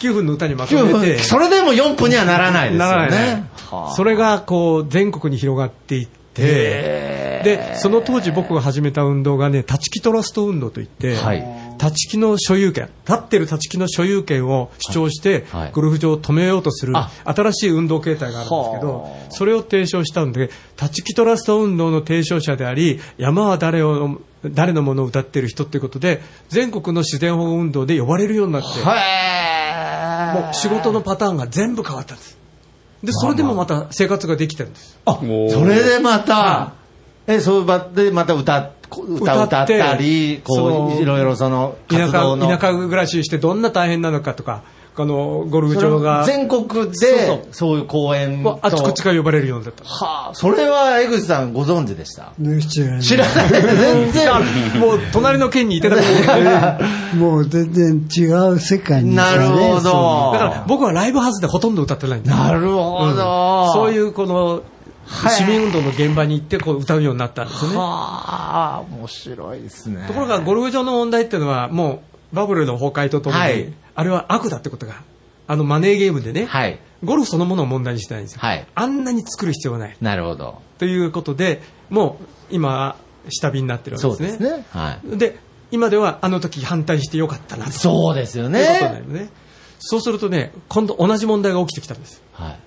[0.00, 1.00] 9分の歌にまと9分。
[1.02, 2.90] めて、それでも4分にはならないですよね。
[2.90, 7.44] ならないねはあそれがこう全国に広がっていって、へー。
[7.44, 11.44] で、その当時僕が始めた運動がね、立ち木トラスト運動といって、はい。
[11.78, 15.72] 立ち木の所有権、立ってる立ち木の所有権を主張して、はい。
[15.72, 17.10] ゴルフ場を止めようとするあ。
[17.24, 28.68] 新しい運動形態があるんですけどは、それを提唱したんで、立ち木トラスト運動の提唱者であり、山は誰を、誰のものを歌ってる人ということで、全国の自然保護運動で呼ばれるようになって、
[30.38, 32.43] もう仕事のパターンが全部変わったんです。
[33.04, 34.98] で、それでもまた生活ができてるんです。
[35.04, 36.72] あ、それでまた、
[37.26, 42.46] え、そういう場でまた歌、歌歌ったり、こ、そうのいろいろその、田舎活動の。
[42.46, 44.62] 田舎暮らししてどんな大変なのかとか、
[44.94, 48.58] このゴルフ場が、全国そうでそう、そういう公演と。
[48.62, 49.84] あちこちから呼ばれるようになった。
[49.84, 52.32] はあ、それは江口さんご存知でした？
[52.38, 53.02] ね知らない。
[53.02, 54.30] 全然。
[54.80, 56.02] もう隣の県にいただく
[57.16, 59.80] もう全然違う世界にねなるほど。
[59.80, 62.34] そだから僕はライブハウスでほとんど歌ってないんだ。
[62.34, 63.72] なるほど。
[63.72, 64.62] そういうこの
[65.28, 67.76] 市民運動の現場に行ってこう歌うようになったんですよね。
[67.76, 67.84] は
[68.76, 70.04] あ、面白いですね。
[70.06, 72.00] ところがゴルフ場の問題っていうのはも
[72.32, 75.02] うバブルの崩壊とともに、はいあれは悪だってことが、
[75.46, 76.78] あのマネーゲームでね、はい。
[77.02, 78.40] ゴルフそのものを問題にしてないんですよ。
[78.40, 79.96] はいあんなに作る必要はない。
[80.00, 80.62] なるほど。
[80.78, 82.96] ということで、もう今、
[83.28, 84.48] 下火になってるわけそうですね。
[84.48, 84.66] ですね。
[84.70, 85.18] はい。
[85.18, 85.38] で、
[85.70, 89.04] 今ではあの時反対してよかったなとそうですよということになね。
[89.06, 89.30] るね。
[89.78, 92.22] そうするとね、今度同じ問題が起きてきたんです。
[92.32, 92.58] はい。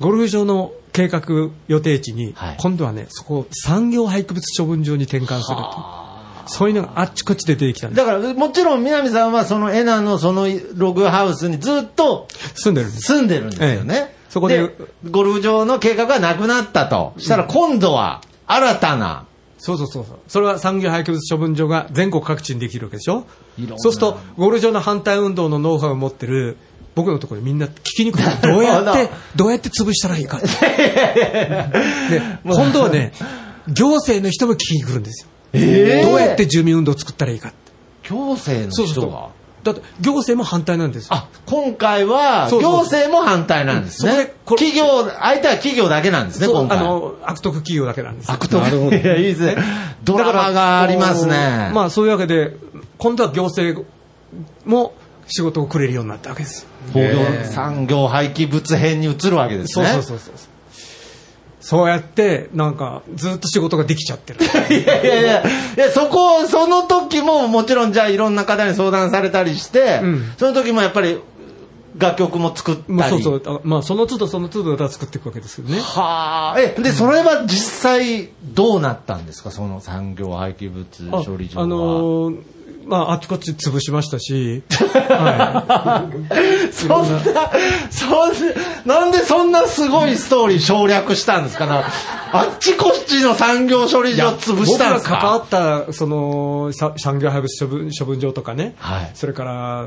[0.00, 1.22] ゴルフ場の計画
[1.68, 6.01] 予定地に、はい今度はね、そこを産業廃棄物処分場に転換すると。
[6.46, 7.88] そういうのがあっちこっちで出てきた。
[7.88, 13.02] だから、もちろん南さんはそのエナのそのログハウスにずっと住んでるんです。
[13.02, 14.08] 住んでるんですよね。
[14.10, 14.70] ええそこで
[15.10, 17.12] ゴルフ場の計画がなくなったと。
[17.18, 19.26] したら今度は新たな、
[19.58, 20.18] そうそうそうそう。
[20.26, 23.26] それは産業廃棄物処分場が全国各地にできるわけでしょ
[23.76, 26.56] そうすると、ゴルフ場の反対運動のノウハウを持ってる
[26.94, 28.24] 僕のところにみんな聞きに来る。
[28.40, 30.40] どうやって、 どうやって潰したらいいか
[32.42, 33.12] 今度はね、
[33.68, 35.28] 行政の人も聞きに来るんですよ。
[35.52, 37.56] えどうやって住民運動を作ったらいいかって。
[38.08, 39.28] 行政の人が？。
[39.62, 41.10] だって、行政も反対なんですよ。
[41.14, 44.32] あ、今回は行政も反対なんですね。
[44.44, 44.84] 企業、
[45.20, 46.78] 相手は企業だけなんですね、今回。
[46.78, 48.34] あの、悪徳企業だけなんですよ。
[48.34, 48.66] 悪徳。
[48.66, 49.56] いや、いいですね。
[50.02, 51.70] ドラマがありますね。
[51.72, 52.56] まあそういうわけで、
[52.98, 53.84] 今度は行政
[54.64, 54.94] も
[55.28, 56.66] 仕事をくれるようになったわけです。
[56.92, 57.08] 工業
[57.44, 59.90] 産業廃棄物編に移るわけですそうね。
[59.92, 60.34] そうそうそう。
[61.62, 64.40] そうやって、なんか、ずっと仕事ができちゃってる。
[64.44, 65.44] いやいやいや、い
[65.78, 71.18] やそこ、その時ももちろんじゃあいろんな方に相談されたりして、うんその時もやっぱり
[71.98, 72.94] 楽曲も作ったり。
[72.94, 73.42] まあそうそう。
[73.46, 75.78] あまあその都度その都度歌作っていくわけですよね。
[75.80, 79.50] はあ、え、で、それは実際どうなったんですか？
[79.50, 81.64] その産業廃棄物あ処理場は。
[81.64, 82.38] あのー
[82.86, 86.08] まああっちこっち潰しましたし、は
[86.72, 87.20] そんな、
[87.90, 91.66] そんな、なんでそんなすごいストーリー省略したんですか？
[91.66, 91.84] な
[92.32, 94.16] あっちこっちの産業処理い。
[94.16, 95.48] 場潰したんです僕が関わかっ
[95.86, 99.10] た、その、さ産業廃物処分処分場とかね、はい。
[99.14, 99.86] それから、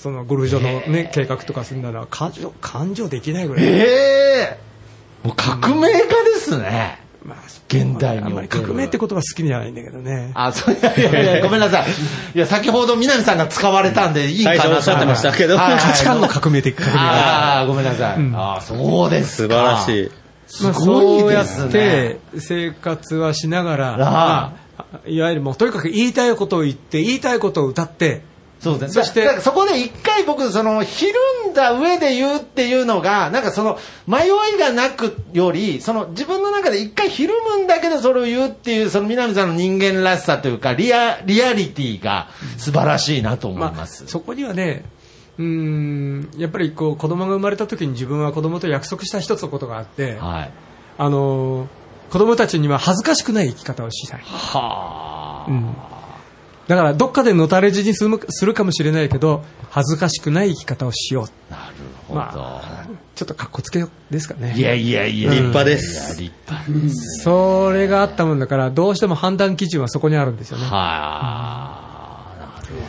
[0.00, 3.64] そのゴルフ場のね、計画とかするなら、感情、感情できないぐらい。
[3.66, 4.58] ええ。
[5.24, 6.06] もう革命家で
[6.36, 7.01] すね。
[7.24, 10.32] まあ、現代にあんまり革命って言葉好きじゃないんだけどね。
[10.34, 11.86] あ、そう、いやいやいや、ごめんなさい。
[12.34, 16.98] いや、先ほど南さんが使われたんでいいかなとおっしゃってましたけど価値観の革命的革命。
[16.98, 18.16] ああ、ごめんなさい。
[18.18, 19.54] うんああ、そうです素か。
[19.54, 20.62] 晴らしい。
[20.64, 28.22] まあ、そうやって生活はしながら、まあ、いわゆるもうとにかく言いたいことを言って、言いたいことを歌って、
[28.62, 29.02] そうですね。
[29.02, 44.06] そしてそこで一回僕、その、ひるんだ上で言うっていうのが、なんかその、迷いがなくより、その、自分の中で一回ひるむんだけどそれを言うっていう、その南さんの人間らしさというか、リア、リアリティが素晴らしいなと思いまあ、ます。
[44.06, 44.84] そこにはね、
[45.38, 50.50] うーん、やっぱりこう子供が生まれた時に自分は子供と約束した一つのことがあって、はい。
[50.98, 51.68] あの
[52.10, 54.20] 子供たちには恥ずかしくない生き方をしたい。
[54.22, 55.50] はあ。
[55.50, 55.91] うん
[56.72, 61.74] だからどっかでのたれ死にするするかもしれないけど恥ずかしくない生き方をしようなる
[62.08, 62.20] ほど。
[62.20, 65.30] まあちょっとかっこつけですかねいやいやいや。
[65.30, 67.22] 立派ですいや立派です。
[67.24, 71.91] それがあったもんだからどうしても判断基準はそこにあるんですよねはあ。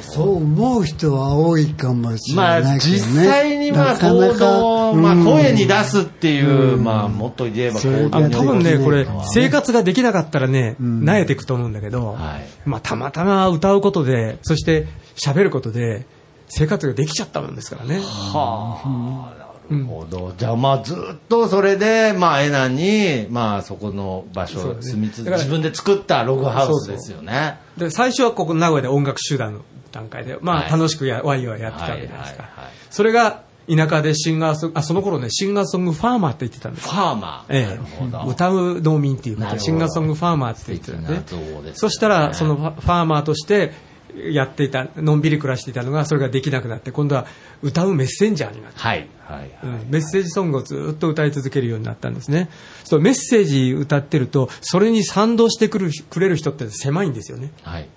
[0.01, 2.99] そう思う人は多いかもしれまあ、ないけどね。
[2.99, 16.05] 実際にまあ、行動を、まあ、うん声に出すっていう、まあ、もっと言えば行動あの多分ね、これ生活ができなかったらね、ん慣れていくと思うんだけど、はいまあ、たまたま歌うことで、そして喋ることで、
[16.47, 17.99] 生活ができちゃったもんですからね。
[17.99, 19.43] はあ。
[19.69, 20.33] なるほど。
[20.37, 20.97] じゃあ、まあ、ずっ
[21.29, 27.57] とそれで、まあ、エナに、まあ、そこの場所そうだね住み続け、だから自分で作ったログハウスですよね。
[27.77, 29.61] で、最初はここ名古屋で音楽集団の
[29.93, 32.49] 段階で、まあ、はい楽しくや、ワイワイやってたわけじゃないですか。
[32.89, 37.53] それが、田舎でシンガーソング、あ、その頃ね、シンガーソングファーマーって言ってたんですファーマー。
[37.53, 43.71] ええ、歌う農民っていうシンガーソングファーマーって言ってたんでですねそしたら、そのファファーマーとして
[44.15, 47.25] やっていた、のんびり暮らしていたのが、それができなくなって、今度は
[47.61, 48.79] 歌うメッセンジャーになった。
[48.79, 49.07] はい。
[49.25, 49.51] はい。
[49.63, 52.49] うんメッセージソングをずっと歌い続けるようになったんですね。
[52.83, 57.51] そうメッセージ歌ってると、それに賛同してくるくれる人って狭いんですよね。
[57.63, 57.87] はい。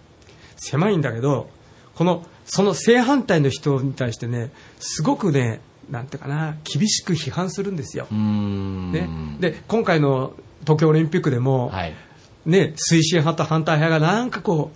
[0.57, 1.49] 狭いんだけど、
[1.97, 8.07] この、その正反対の人に対してね、すごくね、なんていうかな、厳しく批判するんですよ。
[8.11, 9.09] ね、
[9.41, 11.95] で、今回の東京オリンピックでも、はい。
[12.45, 14.71] ね、推進派と反対派がなんかこ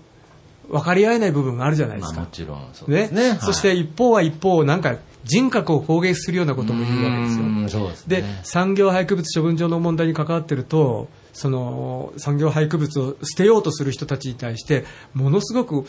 [0.68, 2.20] う、分かり合えない部分があるじゃないでまあ、すか。
[2.22, 3.38] もちろん、そうでねすね。
[3.40, 7.28] そして一方は一方、なんか人格を攻撃するようなことも言うわけで
[7.68, 7.88] すよ。
[7.88, 8.16] ですね。
[8.22, 15.86] で、産業廃棄物処分場の問題に関わってると、その産業廃棄物を捨てようとする人たちに対して、ものすごく、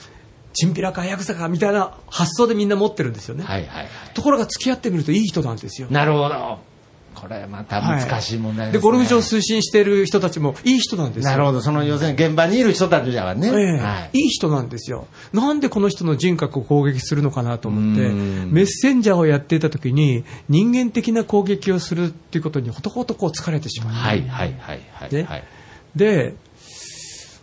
[0.54, 3.44] チンピラかヤクザかみたいな発想でみんな持ってるんですよね。
[3.44, 3.88] はいはいはい。
[4.14, 5.88] ところが付き合ってみるといい人なんですよ。
[5.90, 6.72] なるほど。
[7.14, 11.32] これまた難しい問題で、です、ねゴルフ場推進してる人たちもいい人なんですよ。
[11.32, 11.62] なるほど。
[11.62, 13.48] その要するに現場にいる人たちだからね。
[13.50, 14.20] ええはい。
[14.20, 15.08] いい人なんですよ。
[15.34, 23.94] なんでこの人の人格を攻撃するのかなと思って、うんメッセンジャーをやっていた時に人間的な攻撃をするっていうことにほとほとこう疲れてしまう。
[23.94, 25.14] はいはいはいはい。
[25.14, 25.44] ねはい。
[25.96, 26.36] で、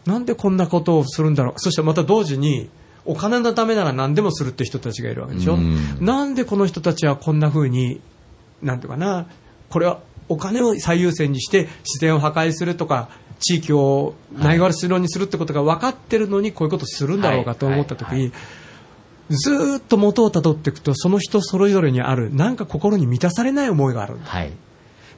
[0.06, 1.54] なんでこんなことをするんだろう。
[1.58, 2.68] そしてまた同時に、
[3.08, 5.54] お金のためなら何でもするって人たちがいるわけでしょ？
[5.54, 8.00] うんなんでこの人たちはこんな風に、
[8.62, 9.26] なんていうかな、
[9.70, 13.08] これはお金を最優先にして自然を破壊するとか、
[13.40, 18.32] 地域をないがらしろにするってことが分かってるのにこういうことするんだろうかと思った時はいはい
[19.30, 24.18] に、ずーっと元をたどっていくと、その人それぞれにある、なんか心に満たされない思いがある。
[24.22, 24.52] はい。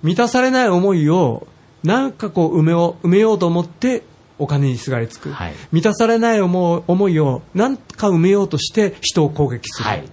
[0.03, 1.47] 満たされない思いを、
[1.83, 4.03] なんかこう埋めよう、埋めようと思って、
[4.41, 5.31] お金にすがりつく。
[5.33, 9.89] はい満たされない思い思いを、なんか埋めようとして人を攻撃する。
[9.89, 10.05] はい。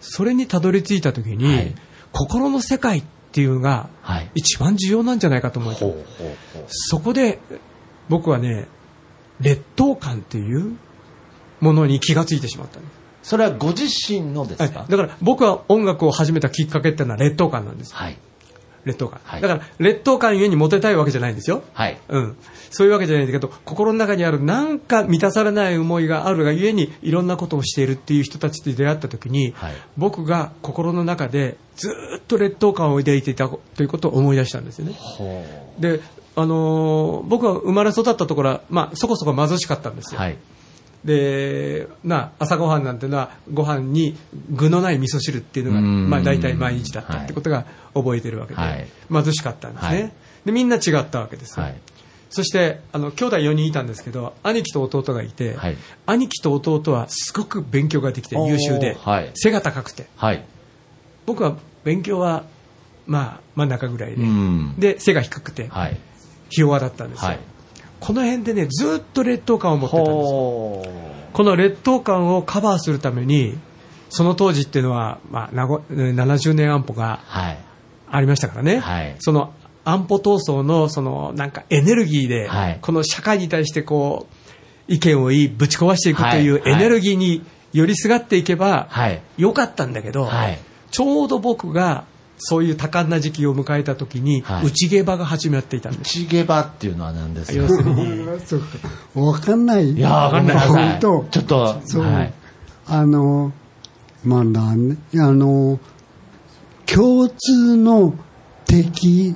[0.00, 1.74] それにたどり着いたときに、はい
[2.16, 4.30] 心の世界っていうのが、はい。
[4.36, 5.72] 一番重要なんじゃないかと思う。
[5.74, 6.64] ほうほうほう。
[6.68, 7.40] そこで、
[8.08, 8.68] 僕はね、
[9.40, 10.76] 劣等感っていう
[11.60, 12.88] ものに気がついてしまったんで
[13.24, 13.30] す。
[13.30, 14.80] それはご自身のですか？
[14.80, 17.92] はいだから僕は音楽を始めたきっかけっていうのは劣等感なんです。
[17.92, 18.16] はい。
[18.84, 19.20] 劣等感。
[19.24, 21.62] はいだから劣等感ゆえにモテたいわけじゃないんですよ。
[21.72, 21.98] はい。
[22.08, 22.36] うん。
[22.70, 34.94] そういうわけじゃないんだけど、心の中にあるなんか満たされない思いがあるがゆえにいろんなことをしているっていう人たちと出会った時に、はい僕が心の中でずーっと劣等感を抱いていたということを思い出したんですよね。
[34.98, 35.44] ほ
[35.78, 36.00] で、
[36.36, 40.14] あのー僕は生まれ育ったところは、まあ、そこそこ貧しかったんですう。
[40.16, 40.20] よ。
[40.20, 40.36] はい。
[41.04, 44.16] で、な、朝ごはんなんてのは、ご飯に
[44.50, 50.02] 具のない味噌汁っていうのが、うんまあ大体毎日だったってことが覚えてるわけで、はい貧しかったんですね。
[50.02, 50.12] はい
[50.44, 51.58] で、みんな違ったわけです。
[51.58, 51.74] はい。
[52.28, 58.96] そして、あの、兄弟4人いたんですけど、兄貴と弟がいて、はい兄貴と弟はすごく勉強ができて優秀で、
[59.34, 60.44] 背が高くて、はい。
[61.26, 62.44] 僕は勉強は、
[63.06, 65.98] まあ、真ん中ぐらいで、うんで、背が低くて、はい。
[66.50, 67.36] ひ弱だったんですよ。
[68.00, 68.06] はい。
[68.06, 70.14] この辺でね、ずっと劣等感を持ってたんです
[71.32, 73.58] この劣等感をカバーするために、
[74.08, 77.58] その当時っていうのは、まあ、なご70年安保がはい。
[78.10, 79.52] ありましたからね、はいその
[79.84, 89.20] 安保闘争のそのなんかエネルギーで、はいこの社会に対してこう意見を言い、ぶち壊していくというはいエネルギーに寄りすがっていけばはい。
[89.36, 90.58] よかったんだけど、はい。
[90.90, 92.04] ちょうど僕が
[92.36, 96.18] そういう多感な時期を迎えた時に、はい内ゲバが始まっていたんです。
[96.18, 97.52] 内ゲバっていうのは何ですか？
[97.54, 99.92] 要するに、そうかわかんない。
[99.92, 102.32] いやー、わかんない本当ちょっと、そうはい。
[102.86, 103.52] あの、
[104.24, 105.78] まあなんね、あの、
[106.86, 108.14] 共通の
[108.66, 109.34] 敵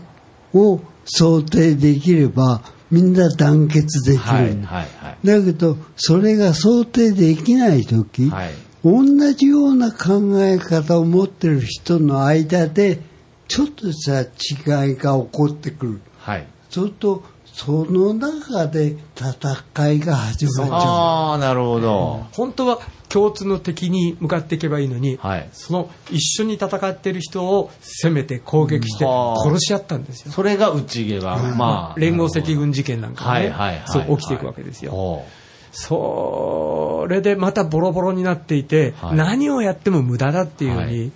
[0.53, 4.25] を想定できれば、みんな団結できる。
[4.25, 4.45] はい。
[4.45, 4.57] はい。
[4.65, 4.83] は
[5.23, 5.27] い。
[5.27, 8.51] だけど、それが想定できないとき、はい。
[8.85, 13.01] 同じような考え方を持ってる人の間で、
[13.49, 16.01] ちょっとした違いが起こってくる。
[16.19, 16.47] はい。
[16.71, 17.25] そうすると、
[17.59, 20.69] その中で戦いが始まっちゃう。
[20.71, 22.27] ああ、なるほど。
[22.31, 25.49] 本当は共通の敵に向かっていけばいいのに、はい。
[25.53, 30.33] その一緒に戦っている人を攻めて攻撃してはあ殺し合ったんですよ。
[30.33, 31.37] それが内ゲバ。
[31.57, 32.01] まあ。
[32.01, 33.83] 連合赤軍事件なんかがね、はいはいはい。
[33.87, 34.93] そう起きていくわけですよ。
[34.93, 35.27] ほ
[35.73, 41.13] それでまたボロボロになっていて、はい何をやっても無駄だっていうのに、はい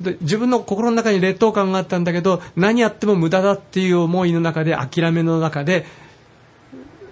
[0.00, 5.86] で自分の心の中に劣等感があったんだけど、何やっても無駄だっていう思いの中で、諦めの中で、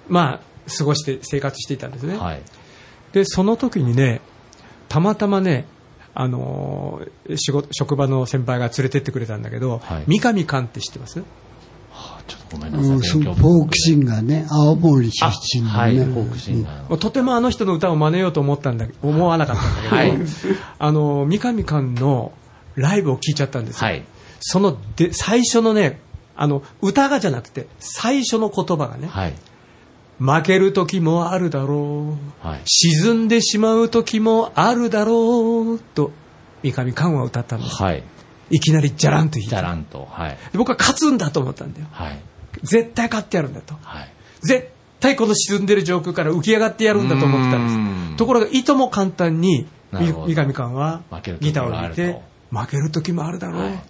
[0.07, 2.17] まあ、過ごして生活していたんですね。
[2.17, 2.19] う。
[2.19, 2.43] はい。
[3.13, 4.21] で、その時にね、
[4.91, 5.65] たまたまね、
[6.13, 11.21] あのー仕事、職場の先輩が連れてってくれたんだけど、はい三上寛って知ってます？
[11.21, 11.44] はあ
[12.27, 13.09] ちょっとごめんなうん、さい。
[13.09, 15.79] そう勉強フォークシンガーね、青森出身のね。
[15.79, 15.97] はい。
[15.97, 20.13] フォークシンガーとてもあの人の歌を真似ようと思ったんだ思わなかったんだけど、はい
[20.79, 22.33] あの三上寛の
[22.77, 24.05] ライブを聞いちゃったんですよ、はい。
[24.41, 26.01] そので最初のね
[26.37, 29.35] あの歌がじゃなくて最初の言葉がね、はい。
[30.19, 32.63] 負ける時もあるだろうはい。
[32.67, 36.13] 沈んでしまう時もあるだろうと
[36.63, 38.03] 三上寛は歌ったんです、はい。
[38.51, 40.09] いきなりじゃらんと弾いじゃたらんと。
[40.11, 40.39] はい。
[40.53, 42.19] で僕は勝つんだと思ったんだよはい。
[42.63, 44.13] 絶対勝ってやるんだとはい。
[44.43, 44.69] 絶
[45.01, 48.17] 対この沈んでる上空から浮き上がってやるんだと思ってたんうんです。
[48.17, 51.03] ところが、いとも簡単に、三上寛は
[51.41, 53.83] ギターを弾いて、負ける時もあるだろう、はい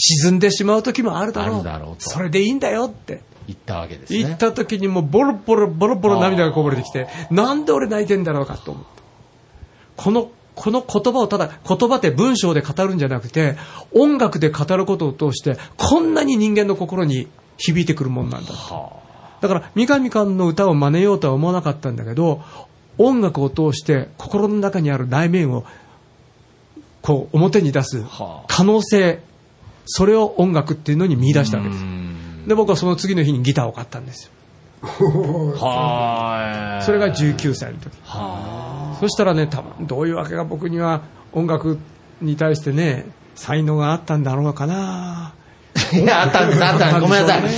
[0.00, 4.18] 沈んでしまう時もあるだろうそれでいいんだよって言ったわけですね。
[4.20, 9.02] 言った時にもうボロボロボロボロ涙がこぼれてきて、なんで俺泣いてんだろうかと思った。
[9.96, 13.56] このこの言葉をただ言葉って文章で語るんじゃなくて
[13.94, 18.52] 音楽で語ることを通してこんなに人間の心に響いてくるもんなんだ。
[18.52, 19.00] は
[19.40, 22.42] だから三上寛の歌を真似ようとは思わなかったんだけど
[22.98, 25.64] 音楽を通して心の中にある内面を
[27.02, 28.44] こう表に出すはあ。
[28.48, 29.22] 可能性
[29.86, 31.84] それを音楽っていうのに見出したわけです。
[32.48, 34.32] で僕はその次の日にギターを買ったんですよ。
[34.82, 37.96] はそれが19歳の時。
[38.04, 38.67] は
[39.00, 41.78] そしたらね多分どういうわけが僕には音楽
[42.20, 45.34] に対してね才能があったんだろうかな
[45.92, 47.00] いや、 あったんです、あったんです。
[47.00, 47.50] ごめんなさい。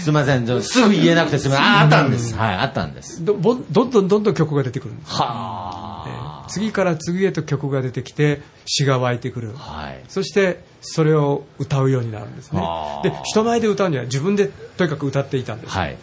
[0.00, 1.66] すみません、すぐ言えなくてすみません。
[1.66, 2.34] あ、あったんです。
[2.34, 3.24] はい、あったんです。
[3.24, 9.58] どどんどんどんどん曲が出てくるんです、はえー次から次へと曲が出てきて詩が湧いてくるあ。
[9.58, 10.02] はい。
[10.08, 12.62] そしてそれを歌うようになるんですね
[13.02, 15.98] で人前で歌うんじゃない自分でとにかく歌っていたんです、はい。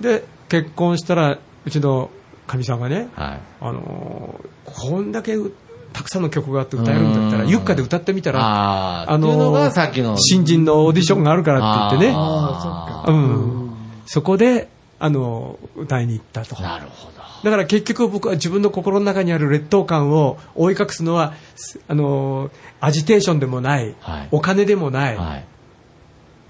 [0.00, 2.10] で結婚したらうちの
[2.46, 3.40] かみさんがね、はい。
[3.60, 5.52] あのーこんだけう
[5.92, 10.18] たくさんの曲があって歌えるんだったらうんユッカで歌ってみたらああ、あのーっていうのがさっきの。
[10.18, 13.72] 新人のオーディションがあるからって言ってねあーうん、
[14.06, 14.68] そこで
[14.98, 17.16] あの歌いに行ったとなるほど。
[17.44, 25.44] だから結局僕は自分の心の中にある劣等感を覆い隠すのはすあのアジテーションでもない、はいお金でもない、はい。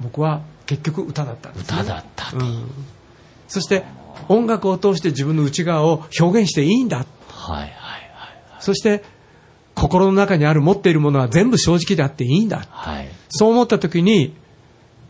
[0.00, 2.38] 僕は結局歌だったんです、ね、歌だったと。
[2.38, 2.70] うん、
[3.48, 3.84] そして
[4.28, 7.72] 音楽を通して自分の内側を表現していいんだはいはいはい。
[8.60, 9.02] そして
[9.74, 13.08] 心の中にある持っているものは全部正直であっていいんだはい。
[13.28, 14.34] そう思った時に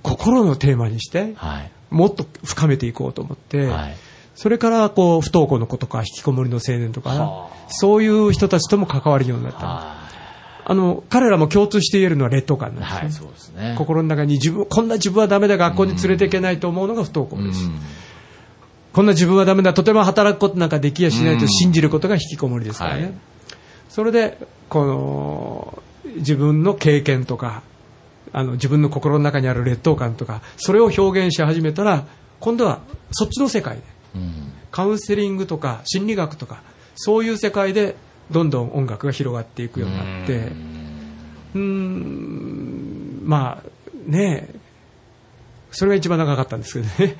[0.02, 1.70] 心のテーマにしてはい。
[1.90, 3.96] もっと深めていこうと思って、はい。
[4.34, 10.06] それからこう不登校の子とか引きこもりの青年とかはそういう人たちとも関わるようになったは
[10.68, 12.86] あの彼らも共通して言えるのは劣等感なんい。
[12.86, 13.74] ですね、はい、そうですね。
[13.78, 17.70] 心の中に自分こんな自分はダメだ学校に連れていけないと思うのが不登校うんです、
[18.96, 23.12] こんな自分はダメだとても働くことなんかできやしないと信じることが引きこもりですからね、はい。
[23.90, 24.38] それで
[24.70, 25.82] この
[26.16, 27.62] 自分の経験とか
[28.32, 32.06] あの自分の心の中にある劣等感とかそれを表現し始めたら
[32.40, 32.80] 今度は
[33.10, 33.82] そっちの世界で
[34.14, 34.32] うん。
[34.70, 36.62] カウンセリングとか心理学とか
[36.94, 37.96] そういう世界で
[38.30, 40.52] どんどん音楽が広がっていくようになって
[41.54, 44.58] うーんまあねえ。
[45.70, 47.18] それが一番長かったんですけどね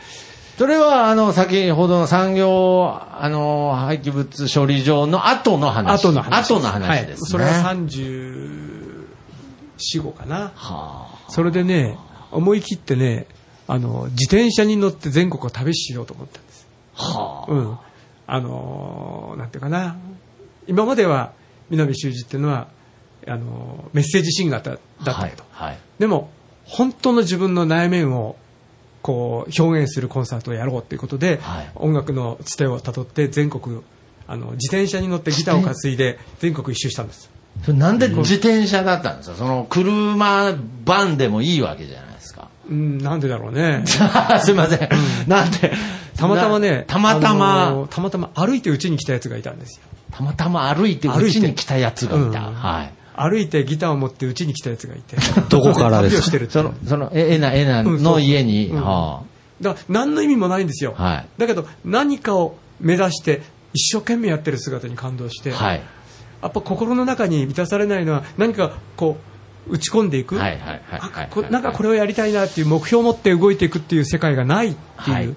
[0.59, 6.03] それは、あの、先ほどの産業、あの、廃棄物処理場の後の話。
[6.03, 7.41] 後の話後の話ですね。
[7.41, 8.77] はい、それは34、
[9.79, 11.99] 5かなはそれでね
[12.31, 13.27] 思い切ってね
[13.67, 17.03] あの自転車に乗って全国を旅しようと思ったんですあ。
[17.03, 17.53] はあ。
[17.53, 17.79] うん、
[18.27, 19.97] あのーなんていうかな
[20.67, 21.33] 今までは
[21.71, 22.69] 南修二っていうのは
[23.27, 25.69] あのーメッセージシンガーだだったけど、はい。
[25.69, 25.79] はい。
[25.99, 26.31] でも
[26.65, 28.37] 本当の自分の内面を
[29.07, 33.81] こう表現するコンサートをやろうということで、はい音楽のつてをたどって全国
[34.27, 37.31] あの自転車に乗ってギターを担いで全国一周したんです
[37.65, 39.37] それなんで自転車だったんですか？
[39.37, 40.53] その車、
[40.85, 42.49] バンでもいいわけじゃないですか。
[42.69, 44.89] うんなんでだろうね すいません。
[45.29, 45.73] なんで、
[46.17, 52.49] たまたまねなたまたあま、たまたま歩いてうちに来たやつがいたんですよたまたま歩いてうちに来たやつがいた。
[52.49, 52.93] うんはい。
[53.17, 55.17] 歩いてギターを持ってうちに来たやつがいて。
[55.49, 56.23] どこからですか？
[56.23, 58.83] してるその、その、え、えな、えなの家に、うん。
[58.83, 59.23] は
[59.61, 61.27] だから何の意味もないんですよ、はい。
[61.39, 63.43] だけど何かを目指して
[63.73, 65.83] 一生懸命やってる姿に感動して、あはい。
[66.43, 69.17] やっぱ心の中に満たされないのは何かこ
[69.69, 71.29] う打ち込んでいく、はいはいはいあはい。
[71.31, 75.35] こなんかこれをやりたいなっていう目標を持って動いていくっていう世界がないっていう、はい。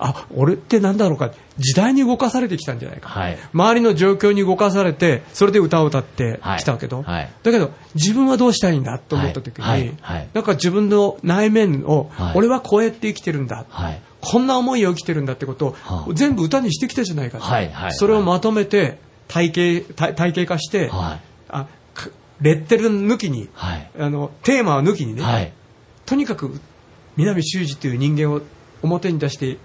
[0.00, 1.30] あ俺って何だろうか
[1.60, 3.38] 時代に動かされてきたんじゃないか、はい。
[3.52, 7.20] 周りの状況に動かされてそれで歌を歌ってきたけど、はい。
[7.20, 9.96] はいだけど自分はどうしたいんだと思った時に、
[10.32, 12.32] なんか自分の内面を、はい。
[12.36, 14.00] 俺はこうやって生きてるんだ、はい。
[14.20, 16.14] こんな思いを生きてるんだってことを、はあ。
[16.14, 17.44] 全部歌にしてきたじゃないかと、
[17.92, 18.98] それをまとめて
[19.28, 21.20] 体系体体系化して、はい。
[21.48, 22.08] あか
[22.40, 23.90] レッテル抜きに、はい。
[23.98, 25.52] あのテーマを抜きにね、はい。
[26.06, 26.58] とにかく
[27.16, 28.40] 南修二という人間を
[28.82, 29.58] 表に出して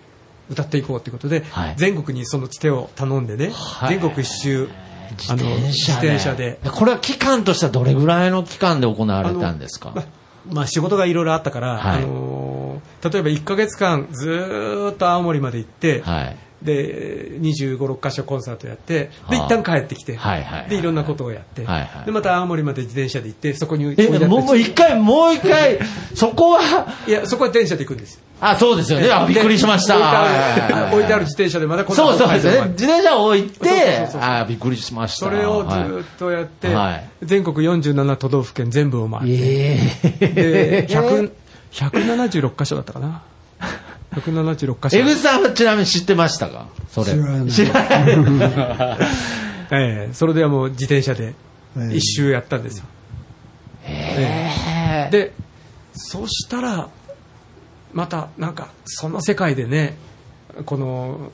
[0.49, 1.73] 歌っていこうということで、はい。
[1.77, 3.99] 全国にそのつてを頼んでね、はい。
[3.99, 4.69] 全国一周
[5.17, 5.67] 自転車で。
[5.67, 6.59] 自転車で。
[6.71, 9.91] これは期間としてはどれぐらいの期間で行われたんですか？
[9.95, 10.03] ま
[10.51, 11.97] まあ、仕事がいろいろあったから、はい。
[11.97, 12.55] あのー
[13.03, 16.37] 例えば1か月間ずーっと青森まで行って、はい。
[16.61, 19.45] で25、6箇所コンサートやってではあ。
[19.45, 25.79] 一旦帰ってきて、はいはいはいでいろんなことをやって、はいはいでまた青森まで自転車で行ってそこにえ、もう一回、もう一回、
[26.15, 29.09] そこは、いやそこは電車で行くんですよあ、そうですよね。
[29.11, 29.97] あ、びっくりしました。
[29.97, 32.67] で置いてはいはいはいある置いてある自転車でまた今度そうそうですね。
[32.69, 35.25] 自転車を置いてあ、びっくりしました。
[35.25, 37.09] それをずっとやって、はい。
[37.23, 41.31] 全国47都道府県全部を回って、えでえ100
[41.71, 43.21] 176箇所だったかな。
[44.15, 45.01] 176箇所。
[45.01, 46.67] 江口さんはちなみに知ってましたか？
[46.91, 47.13] それ。
[47.49, 49.07] 知らない。
[49.71, 50.13] ええ。
[50.13, 51.33] それではもう自転車で
[51.77, 52.85] ええ一周やったんですよ、
[53.83, 54.49] え
[55.07, 55.11] え。
[55.11, 55.33] で
[55.93, 56.89] そしたら
[57.95, 59.95] またなんかその世界でね
[60.65, 61.31] この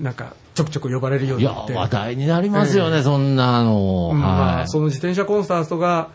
[0.00, 1.74] なんかちょくちょく呼ばれるよういや、になって。
[1.74, 4.10] 話題になりますよね、そんなの。
[4.12, 4.62] うんまはい。
[4.62, 6.08] あその自転車コンサートが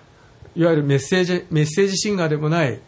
[0.55, 2.80] いわゆるメッセージメッセージシンガーでもない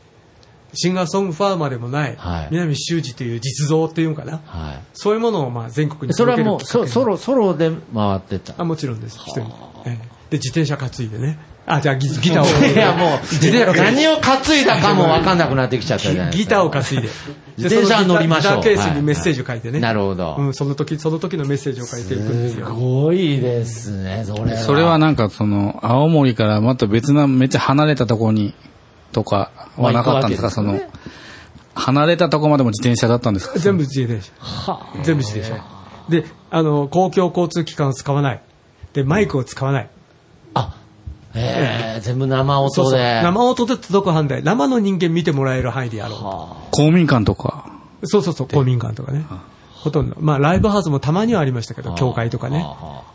[0.73, 2.47] シンガーソングファーマーでもない、はい。
[2.49, 4.41] 南修二という実像っていうのかな。
[4.45, 6.07] はそういうものをまあ全国い。
[6.07, 8.55] にそれはもう、ソロ、ソロで回ってた。
[8.57, 9.17] あもちろんです。
[9.19, 9.41] 一人、
[9.85, 10.21] ええ。
[10.31, 12.45] で自転車担いでねあ、じゃあギギターを。
[12.67, 16.43] いや、もう、自転車何を担いだかも分かんなくなってきちゃったじゃないですか。
[16.43, 17.09] ギターを担いで。
[17.57, 19.79] 自転車に乗りましょうギターケースにメッセージを書いてね。
[19.79, 22.67] なるほどうん、その時、その時のメッセージを書いていくんですすよ。
[22.73, 24.57] ごいですね、それは。
[24.57, 28.53] それはなんかその、青森からまた別なめっちゃ離れたところに、
[29.11, 30.79] とかはなかったんですか、その、
[31.75, 33.59] 離れたとこまでも自転車だったんですか？
[33.59, 34.31] 全部自転車。
[35.03, 35.63] 全部自転車。
[36.09, 38.41] で、あの、公共交通機関を使わない。
[38.93, 39.83] で、マイクを使わない。
[39.83, 39.87] あ、
[41.35, 42.75] ええ全部生音で。
[42.75, 42.99] そうそう。
[42.99, 46.71] 生音で届く範囲で、生の人間見てもらえる範囲でやろう。
[46.71, 47.71] 公民館とか。
[48.03, 49.25] そうそうそう、公民館とかね。
[49.81, 50.15] ほとんど。
[50.19, 52.65] まあ、ライブハウスもたまにはありましたけど、教会とかね。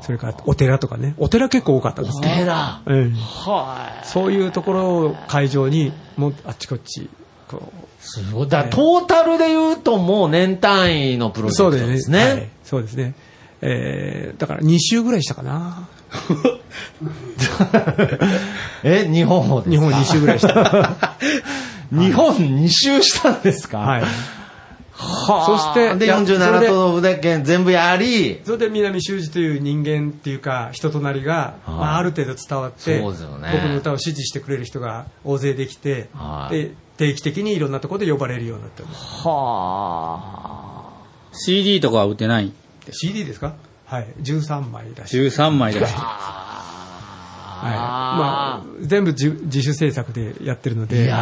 [0.00, 1.14] それから、お寺とかね。
[1.16, 2.34] お寺結構多かったですね。
[2.38, 2.80] 寺。
[2.86, 3.12] うん。
[3.12, 7.08] はそういうところを会場に、もうあっちこっち、
[7.48, 7.86] こい。
[8.00, 8.48] すごい。
[8.48, 11.52] だからトータルで言うともう年単位のプロう。
[11.52, 12.18] ジェクトそうでですすね。
[12.18, 13.14] はいそうですね。
[13.62, 15.88] えー、だから2週ぐらいしたかな。
[18.82, 19.70] え、日本をですか？
[19.70, 20.96] 日本2週ぐらいした。
[21.92, 23.78] 日本2周したんですか？
[23.78, 24.02] はい。
[24.02, 24.08] は
[24.98, 25.46] あ。
[25.46, 31.70] そしてで、いやそれ47で都道府県全部やり、それで南修二という人間っていうか人となりが、はい。
[31.70, 33.50] まあ、ある程度伝わってそうですよね。
[33.52, 36.54] 僕の歌を支持してくれる人が大勢できて、はい。
[36.54, 38.88] で定期的にいろんなところで呼ばれるようになっては
[41.32, 42.50] CD とかは売ってない
[42.90, 43.52] CD ですか？
[43.86, 44.06] はい。
[44.20, 45.94] 13枚だし、13枚だし。
[45.94, 47.74] はい。
[47.74, 51.12] まあ、全部自自主制作でやってるのいで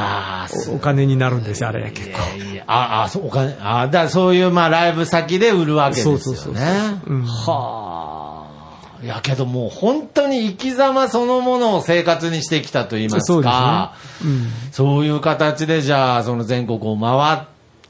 [0.70, 2.36] おお金になるんですよあれ結構。
[2.36, 6.20] いやいやあ、あ、そう、お金、あ、だからそういう、まあ、ライブ先で売るわけですよね。
[6.20, 7.18] そうそうそうそうう。
[7.18, 7.22] ん。
[7.22, 9.04] はあ。
[9.04, 14.72] いやけどもう本当に生き様そのものを生活にしてきたと言いますそうですか、ね、うん。
[14.72, 17.40] そういう形でじゃあその全国を回っ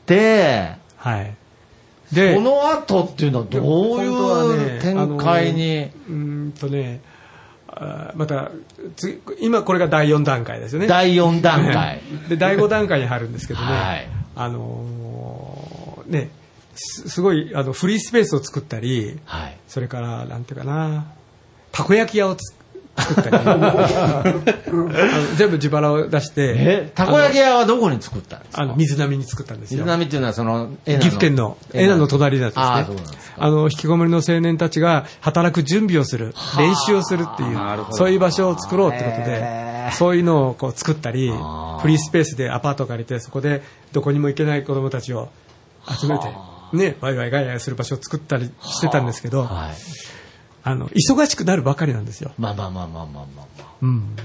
[0.06, 1.36] て、はい
[2.12, 6.14] でこの後っていうのはどういう展開に、うー
[6.48, 7.00] んとね
[8.14, 8.50] また
[8.96, 12.00] 次今これが第4段階ですよね第4段階。
[12.28, 16.30] で第5段階に入るんですけどね、はいあのーね
[16.76, 19.56] すすごいあのフリースペースを作ったりはい。
[19.68, 21.06] それからなんていうかな
[21.72, 22.52] たこ焼き屋をつ
[22.96, 23.30] 作った
[25.36, 26.54] 全部自腹を出して。
[26.56, 28.62] え、たこ焼き屋はどこに作ったんですか？
[28.62, 29.78] あの水波に作ったんですよ。
[29.78, 32.06] 水波っていうのはその、岐岐阜県の江南の？
[32.06, 32.64] 隣なんですね。
[32.64, 33.44] ああ、そうなんですか。
[33.44, 37.58] あの、引きこもりの青年たちが働く準備をする、練習をするっていう、
[37.90, 45.30] そういう場所を作ろうってことで、そういうのをこう作ったりフリースペースでアパートを借りて、そこでどこにも行けない子供たちを
[45.86, 46.26] 集めて、
[46.72, 49.74] ね、ワイワイガヤガヤする場所を作ったりしてたんですけど、はい。
[50.64, 52.32] あの、忙しくなるばかりなんですよ。
[52.38, 53.24] まあまあまあまあまあまあ
[53.58, 53.66] まあ。
[53.82, 54.16] うん。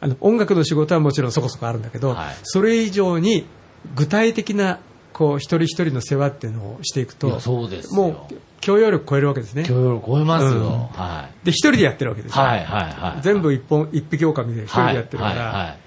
[0.00, 3.46] あの、音楽の仕事はもちろんそこそこあるんだけど、はいそれ以上に
[3.94, 4.78] 具体的な、
[5.12, 8.00] こう、一人一人の世話っていうのをしていくとそうですよ。
[8.00, 9.64] もう、許容力超えるわけですね。
[9.64, 10.50] 許容力超えますよ。
[10.50, 12.32] うんはで、一人でやってるわけでい。
[12.32, 12.44] すよ。
[12.44, 13.22] はいはいはい。
[13.22, 15.78] 全部一本、一匹狼で一人でやってるから、はいはい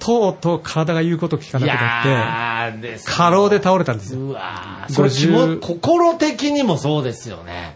[0.00, 4.20] とうとう体が言うこと聞かなくなって、過労で倒れたんですよ。
[4.20, 7.74] うわーそれ50も心的にもそうですよね。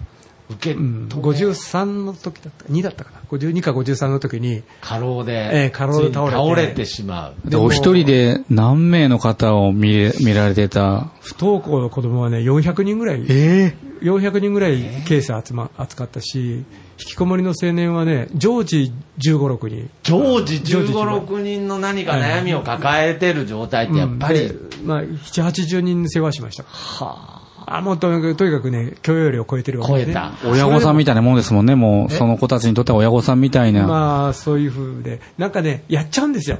[0.53, 3.20] 受けうん、止め53の時だったか、2だったかな。
[3.30, 7.34] 52か53の時に、過労で、ええ過労で倒れて倒れてしまう。
[7.50, 11.11] で、お一人で何名の方を見れ見られてた？
[11.20, 16.64] 不登校の子供はね、400人ぐらい、え400人ぐらいケース集ま、扱ったし、引
[16.98, 19.90] きこもりの青年はね、常時15、6人。
[20.03, 26.64] 常時常時15、6人の何か悩みを抱えてる状態ってやっぱり、うんでまあ、7、80人世話しました。
[27.00, 27.41] あ、
[27.82, 30.06] もうとにかくとにかくね、許容量を超えてるわけで、ね。
[30.06, 30.32] 超えた。
[30.48, 33.86] 親御さんみたいなもんですもんね、もう、その子たちにとっては親御さんみたいな。
[33.86, 36.58] まあ、そういう風で、なんかね、やっちゃうんですよ。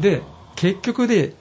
[0.00, 0.22] で、
[0.56, 1.34] 結局で、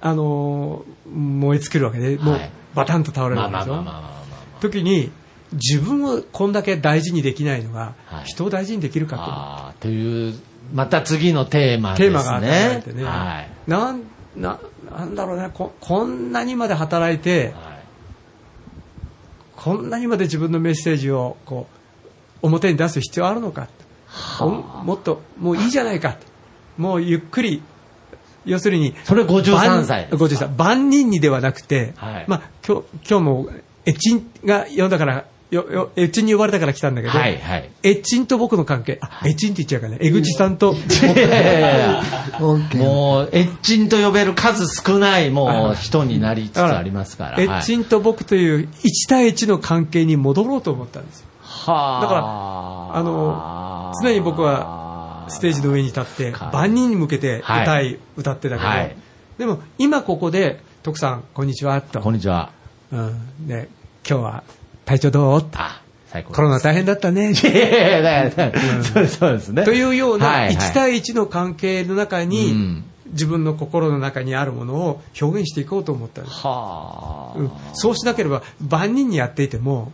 [0.00, 3.74] あのー燃え尽きるわけで、もうはい、バタンと倒れるまあわけでしょ？
[3.74, 4.16] まあまあまあまあま
[4.58, 5.10] あ時に、
[5.52, 10.34] 自分をこんだけ大事にできないのが、はい人を大事にできるかあーという、
[10.72, 12.18] また次のテーマと、ですね。
[12.20, 13.04] テーマが与えられてね。
[13.04, 13.50] はい。
[13.66, 14.02] なん、
[14.36, 14.60] な、
[14.90, 17.54] なんだろうねこ、こんなにまで働いて、はい。
[19.56, 21.66] こんなにまで自分のメッセージをこ
[22.42, 23.68] う表に出す必要あるのか、
[24.40, 26.16] おもっともういいじゃないか
[26.76, 27.62] もうゆっくり
[28.44, 32.24] 要するにそれ53歳ですか？53万人にではなくて、はい。
[32.26, 33.50] まあ、今日今日も
[33.84, 37.70] エッチンが呼んだからよよエッチンに呼ばれたから来たんだけど、はいはい。
[37.82, 38.98] エッチンと僕の関係。
[39.00, 39.98] あエッチンって言っちゃうからね。
[40.00, 40.76] 江口さんとい
[41.18, 42.02] やいや。
[42.38, 47.40] もう、エッチンと呼べる数少ないもう人になりつつありますから。
[47.40, 51.26] エッチンと僕という1対1の関係に戻ろうと思ったんですよ。
[51.42, 52.02] はあ。
[52.02, 52.20] だから
[52.98, 58.96] あの常に僕はステージの上に立ってか万人に向けて歌い、はい歌ってたけど、はい。
[59.36, 62.00] でも今ここで「徳さんこんにちは」と。
[62.00, 62.52] こんにちは。
[62.92, 63.68] 「うん、で
[64.08, 64.44] 今日は
[64.90, 66.32] 体調どう?」とあ、最高。
[66.32, 67.30] コロナ大変だったね。
[67.32, 68.32] いやいやいや
[68.82, 69.64] そうそうですね。
[69.64, 79.90] というようなはいはい1対1の関係の中に、うん自分の心の中にあるものを表現していこうと思ったんです、はあ、うんそうしなければ万人にやっていても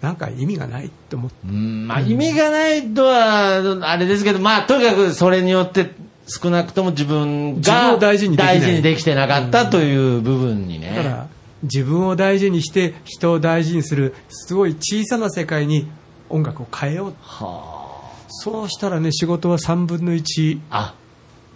[0.00, 5.90] なんか意味がないと思ってうんまあ意味がないとは、あれですけど、まあとにかくそれによって
[6.28, 10.92] 少なくとも自分自分がを大事にできない大事にできてなかったという部分にね。
[10.94, 11.26] だから
[11.62, 15.88] 自分を大事にして人を大事にするすごい小さな世界に
[16.28, 17.90] 音楽を変えようは
[18.28, 20.94] そうしたらね仕事は3分の1あ。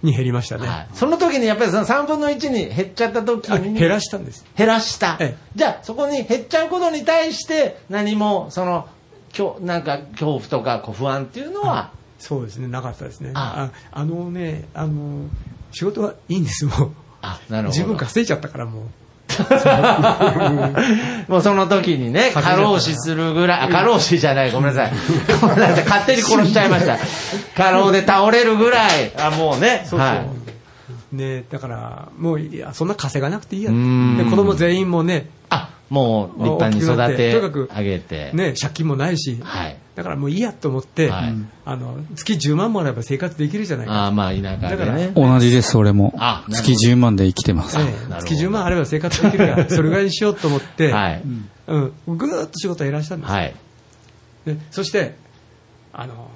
[0.03, 0.89] に減りましたあ、ね、はい。
[0.93, 3.73] その時にやっぱりその3分の1に減っちゃった時あに。
[3.73, 5.37] 減らしたんです減らしたええ。
[5.57, 8.87] じゃあそこに減っちゃうことに対して何もその、
[9.33, 15.29] きょなんか恐怖とかこう不安っていうのは、そうですねなかったですねあああのねあの
[15.73, 16.91] 仕事はいいんですもう
[17.21, 17.77] あ、なるほど。
[17.77, 18.83] 自分稼いちゃったからもう
[21.29, 24.93] もうその時にね、 過労死するぐらい、あ、過労死じゃない、ごめんなさい。
[25.41, 26.99] ごめんなさい、勝手に殺しちゃいました。
[27.57, 30.27] 過労で倒れるぐらい、あ、もうね、そうそう、はい。
[31.13, 33.77] ねだからもういやそんな稼がなくていいやで
[34.29, 38.31] 子供全員もねあ、もう立派に育てとにかくてあげて。
[38.33, 39.77] ね借金もないし、はい。
[39.95, 41.35] だからもういいやと思って、はい
[41.65, 45.13] あの月10万もらえば生活できるじゃないか、あまあ田舎でね。
[45.15, 46.13] 同じです、俺も
[46.51, 47.79] 月10万で生きてます。
[48.21, 51.23] 月10万あれば生活できるから それぐらいにしようと思って、はい。
[51.67, 53.55] うん、ぐーっと仕事を減らしたんです、はい。
[54.45, 55.17] でそして
[55.93, 56.29] あの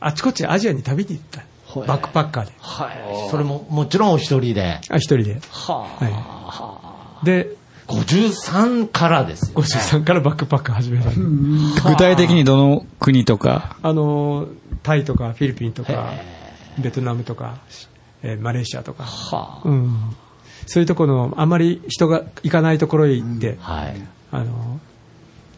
[0.00, 1.42] あちこちアジアに旅に行った
[1.86, 3.30] バックパッカーではい。
[3.30, 4.80] それももちろんお一人で。
[4.88, 7.56] あ一人で、ははい、で
[8.00, 9.66] 53からですよ、ね。
[9.66, 11.10] 53からバックパッカー始めた。
[11.10, 14.48] 具体的にどの国とか、あの
[14.82, 16.12] タイとかフィリピンとか
[16.78, 17.58] ベトナムとか、
[18.22, 20.16] えーマレーシアとか、はうん、
[20.66, 23.72] そういうところのあんまり人が行かないところへ行って、あ。
[23.72, 23.94] はい。
[24.30, 24.80] あの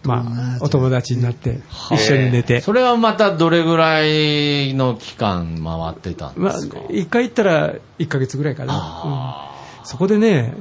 [0.03, 1.61] まあ、お友達になって
[1.91, 9.49] 一緒に寝て、それはまたどれぐらいの期間回ってたんでまあすか、、一回行ったら1ヶ月ぐらいかな、
[9.81, 9.87] うん。
[9.87, 10.55] そこでね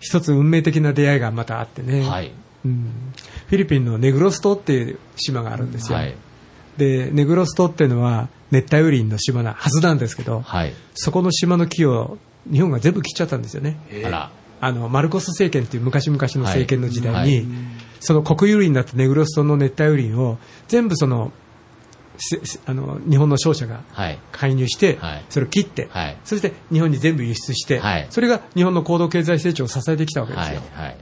[0.00, 2.32] 一つ運命的な出会いがまたあってね、はい。
[2.64, 2.90] うん
[3.46, 6.14] フィリピンのネグロス島っていう島があるんですよ、はい。
[6.76, 10.72] でネグロス島っていうのは熱帯雨林の島なはずなんですけど、はい。
[10.94, 12.18] そこの島の木を
[12.50, 13.76] 日本が全部切っちゃったんですよね。
[14.62, 17.46] あの、マルコス政権っていう昔々の政権の時代に、
[18.00, 20.38] その国有林だったネグロス島の熱帯雨林を
[20.68, 21.32] 全部その、
[22.66, 24.18] あの、日本の商社がはい。
[24.32, 30.62] 介入して、はいそれを切って、はいそして日本に全部輸出して、はいそれが日本の高度経済成長を支えてきたわけですはいよ。。
[30.72, 30.96] はい。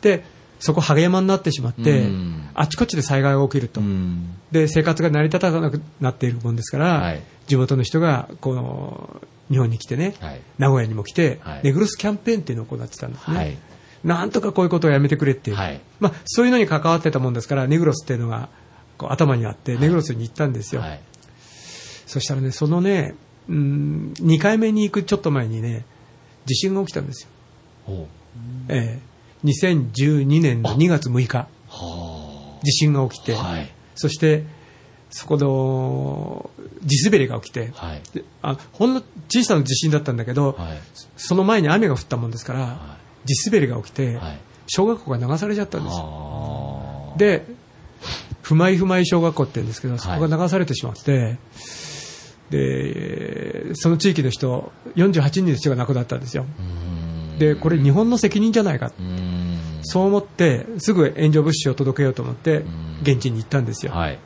[0.00, 0.24] で、
[0.58, 3.80] そこハゲ山になってしまってうん、あちこちで災害が起きると。
[3.80, 4.36] うん。
[4.52, 9.20] で生活が成り立たなくなっているもんですから、はい地元の人がこの
[9.50, 13.58] 日本に来てね、はい名古屋にも来て、はいネグロスキャンペーンっていうのを行ってたんですね、はい。
[14.04, 18.48] なんとかこういうことをやめてくれっていう、はいまあ、そういうのに関わってたもんですからネグロスっていうのが
[19.02, 21.00] こう頭にあって、ネグロスに行ったんですよ、はい。
[22.06, 23.14] そしたらねそのね
[23.48, 25.84] うん2回目に行くちょっと前にね
[26.46, 27.26] 地震が起きたんです
[27.88, 28.06] よ。
[28.68, 29.12] ええ
[29.44, 33.38] 2012年の2月6日は地震が起きて、あ。
[33.38, 33.70] はい。
[33.94, 34.44] そして
[35.10, 36.50] そこの
[36.84, 38.02] 地滑りが起きて、はい。
[38.14, 40.78] であほんの小さな地震だったんだけど、はい。
[41.16, 44.40] その前に雨が降ったもんですから、は地滑りが起きて、はい。
[44.68, 47.12] 小学校が流されちゃったんですよ。
[47.14, 47.44] あで、
[48.52, 51.38] ふまいふまい小学校って言うんですけど、そこが流されてしまって、
[52.50, 56.44] で、その地域の人、48人の人が亡くなったんですよ。
[57.38, 58.92] で、これ日本の責任じゃないか。
[58.98, 59.58] うん。
[59.84, 62.64] そう思って、すぐ援助物資を届けようと思ってん、
[63.00, 63.92] 現地に行ったんですよ。
[63.92, 64.18] はい。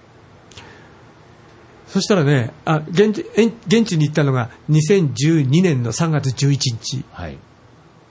[1.86, 3.24] そしたらね、あ現地
[3.68, 7.38] 現地に行ったのが2012年の3月11日はい。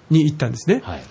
[0.10, 0.82] に行ったんですね。
[0.82, 1.04] はい。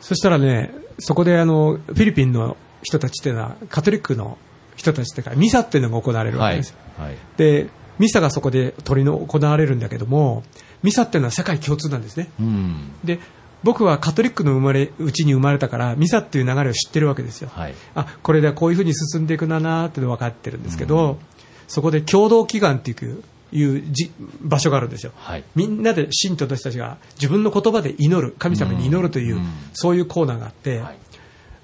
[0.00, 2.56] そしたらね、そこであのフィリピンの
[2.86, 4.38] 人たちっていうのは、カトリックの
[4.76, 6.76] 人たちっていうか、ミサっていうのが行われるわはいけですよ。。
[6.98, 7.16] はい。
[7.36, 7.68] で、
[7.98, 10.44] ミサがそこで取りの行われるんだけども、
[10.84, 12.28] ミサっていうのは世界共通なんですね。
[12.38, 12.92] うん。
[13.02, 13.18] で、
[13.64, 17.50] 僕はカトリックの生まれ、うちに生まれたから、ミサっていう流れを知ってるわけですよ。
[17.52, 17.74] はい。
[17.96, 21.18] あ、これでこういうふうに進んでいくんだなーっていうの分かってるんですけど、
[21.66, 23.22] そこで共同祈願っていう
[23.52, 25.12] いうじ場所があるんですよ。
[25.16, 25.44] はい。
[25.54, 30.98] みんなで信徒の人たちが自分の言葉で祈る、神様に祈るという、うんそういうコーナーがあって、はい。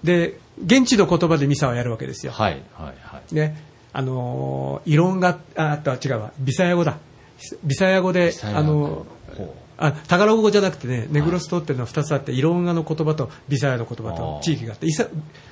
[0.05, 2.33] で、現地の言葉でミサをやるわけですよ。
[2.33, 2.63] はい。
[2.75, 2.95] はい。
[3.03, 3.35] はい。
[3.35, 6.99] ね、あのー異論が、あ、あとは違うわ、ビサヤ語だ。
[7.65, 14.87] ビサヤ語であのほあ、タガログ語じゃなくてね、ネグロス島っていうのは2つあって、イロンガの言葉とビサヤの言葉と地域があって、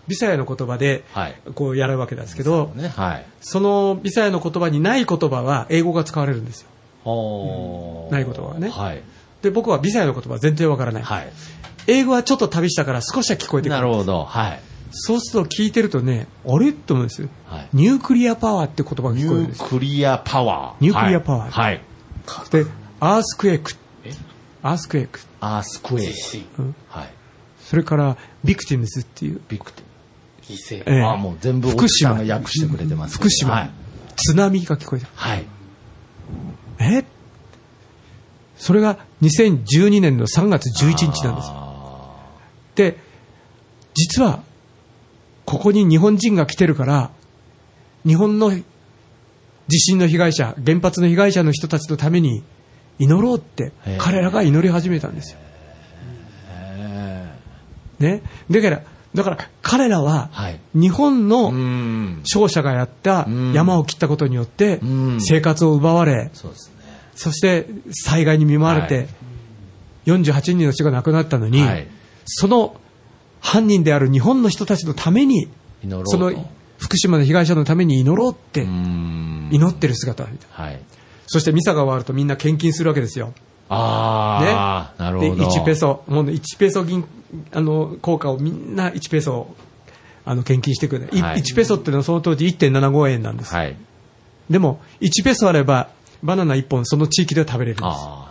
[0.06, 2.88] ビサヤの言葉ではい、こうやるわけなんですけど、ね。
[2.88, 3.26] はい。
[3.40, 6.68] そのビサヤの言葉にない言葉は英語が使われるんですよ。
[7.04, 9.02] おーないことはねはい。
[9.42, 11.02] で、僕はビサヤの言葉は全然わからない。
[11.02, 11.32] はい。
[11.86, 13.80] 英語はちょっと旅したから少しは聞こえてくる。
[13.80, 14.24] なるほど。
[14.24, 14.60] はい。
[14.90, 16.72] そうすると聞いてるとね、あれ？
[16.72, 17.28] と思うんですよ。
[17.46, 19.64] はい nuclear power って言葉が聞こえるんですよ。
[19.66, 21.80] nuclear power。nuclear power はい。
[22.50, 22.66] で、
[23.00, 23.72] アースクエイク。
[24.62, 25.20] アースクエイク。
[25.40, 26.62] アースクエイク。
[26.62, 27.10] うんはい。
[27.60, 29.40] それから、 victims っていう。
[29.48, 29.82] ビクテ
[30.48, 30.82] 犠牲。
[30.86, 33.14] ええあ、もう全部福島が訳してくれてます。
[33.16, 33.70] 福島、はい。
[34.16, 35.06] 津波が聞こえた。
[35.14, 35.44] はい。
[36.80, 37.04] え？
[38.56, 42.14] それが2012年の3月11日なんですよ。
[42.74, 42.98] で、
[43.94, 44.42] 実は、
[45.50, 47.10] ここに日本人が来てるから、
[48.06, 48.62] 日本の地
[49.80, 52.42] 震の被害者、原発の被害者の人たちのために
[53.00, 55.38] 祈ろうって彼らが祈り始めたんですよ。
[57.98, 58.22] ね。
[58.50, 58.82] だから、
[59.12, 62.20] だから彼らははい、日本うのん。
[62.20, 63.52] 勝者がやったうん。
[63.52, 65.18] 山を切ったことによってうん。
[65.20, 66.30] 生活を奪われ、
[67.14, 69.08] そして災害に見舞われはて
[70.06, 71.88] い、48人の人が亡くなったのに、はい。
[72.24, 72.79] その
[73.40, 75.48] 犯人である日本の人たちのために、
[76.04, 76.32] その
[76.78, 79.48] 福島の被害者のために祈ろうってうん。
[79.50, 80.26] 祈ってる姿。
[80.50, 80.80] はい。
[81.26, 83.32] そしてミサが終わるとみんな献金するわけですよ。
[83.68, 85.36] ああ、なるほど。
[85.36, 87.04] で、1ペソ、もうね1ペソ銀、
[87.52, 89.56] あの、効果をみんな1ペソを
[90.24, 93.54] あの献金してくれはい1ペソっていうのはその当時1.75円なんです。
[93.54, 93.76] はい。
[94.48, 95.90] でも、1ペソあれば、
[96.22, 98.29] バナナ1本その地域では食べれるんです。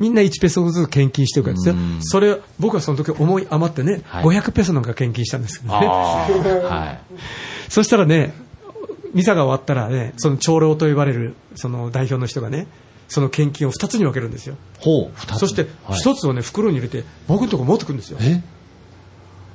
[0.00, 1.98] みんな1ペソずつ献金していくわけですようん。
[2.00, 5.80] それ、僕はその時思い余ってね、はい500ペソなんか献金したんですけどど。
[5.80, 5.86] ね。
[5.86, 7.00] はい。
[7.68, 8.34] そしたらね、
[9.14, 12.66] ミサが終わったらね、その長老と呼ばれる、その代表の人がね、
[13.08, 14.56] その献金を2つに分けるんですよ。
[14.78, 18.18] ほう、そして、はい1つをね、袋に入れて、僕のとこ持ってくるんですよ。
[18.20, 18.42] え？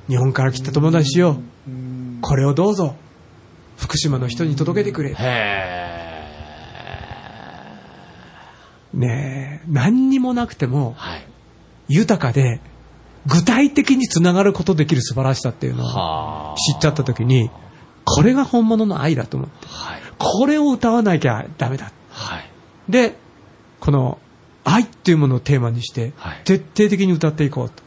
[0.08, 1.40] 日本から来た友達よ、
[2.20, 2.94] これをどうぞ、
[3.76, 5.10] 福島の人に届けてくれ。
[5.10, 5.14] へ
[8.96, 11.26] ねえ、何にもなくてもー、はい。
[11.88, 12.60] 豊かで、
[13.26, 16.54] 具体的につながることできる素晴らしさっていうのをはあ。
[16.56, 17.50] 知っちゃった時に、
[18.04, 20.00] これが本物の愛だと思って、はい。
[20.18, 21.92] これを歌わなきゃダメだ。
[22.10, 22.50] はい。
[22.88, 23.14] で、
[23.80, 24.18] この
[24.64, 27.82] 愛っていうものをテーマにしてはい、徹底的に歌っていこうと。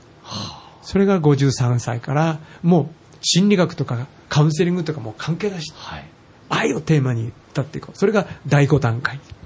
[0.81, 2.87] それが53歳から、もう
[3.21, 6.05] 心理学とかカウンセリングとかもう関係なし、はい。
[6.49, 7.97] 愛をテーマに歌っていこう。
[7.97, 9.38] それが第5段階はい。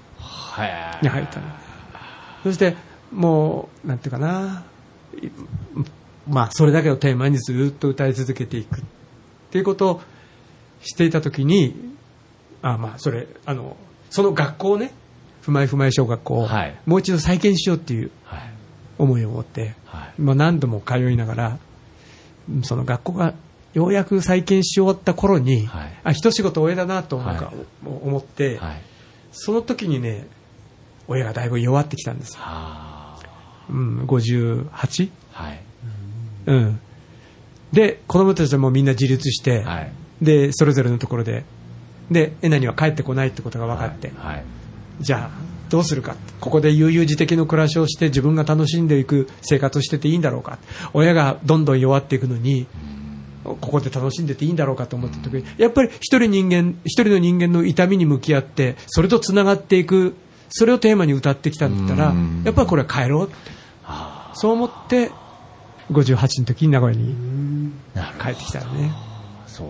[1.02, 1.46] に入ったの。
[2.44, 2.76] そして、
[3.12, 4.64] もう、なんていうかな、
[5.22, 5.30] い
[6.28, 8.84] まあ、それだけをテーマにずっと歌い続けていくっ
[9.52, 10.02] ていうことを
[10.82, 11.96] していたときに、
[12.62, 13.76] あまあ、それ、あの、
[14.10, 14.92] その学校をね、
[15.42, 18.40] ふまいふまい小学校をはいもう一度再建しようっていうはい。
[18.98, 20.22] 思いを持って、はい。
[20.22, 21.58] まあ、何度も通いながら、
[22.64, 23.34] その学校が
[23.74, 28.82] ようやく再建し終わった頃に、はいあ、一仕事終えだなとなんかはい思って、はい。
[29.32, 30.28] その時にね、
[31.08, 32.38] 親がだいぶ弱ってきたんです
[33.70, 35.10] うん、58?
[35.34, 35.44] あ。
[35.44, 35.62] はい。
[36.48, 36.80] うん。
[37.72, 39.92] で、子供たちはもうみんな自立して、はい。
[40.22, 41.44] で、それぞれのところで、
[42.12, 44.44] で、エナには帰ってこないってことが分かって、はい。
[45.00, 46.16] じゃあ、どうするか？
[46.40, 50.60] ここで悠々自適の暮らしをして自分が楽しんでいく生活をしてていいんだろうか？
[50.94, 52.68] 親がどんどん弱っていくのに、
[53.44, 60.16] ここで楽しんでていいんだろうかと思った時に、やっぱり一人人間、一人の人間の痛みに向き合って、それと繋がっていく、
[60.56, 63.36] それをテーマに歌ってきたんだったらうん、やっぱりこれは帰ろうって。
[64.36, 65.12] そう思って、
[65.92, 67.16] 58の時に名古屋に
[68.22, 68.92] 帰ってきたよね。
[69.48, 69.68] そう。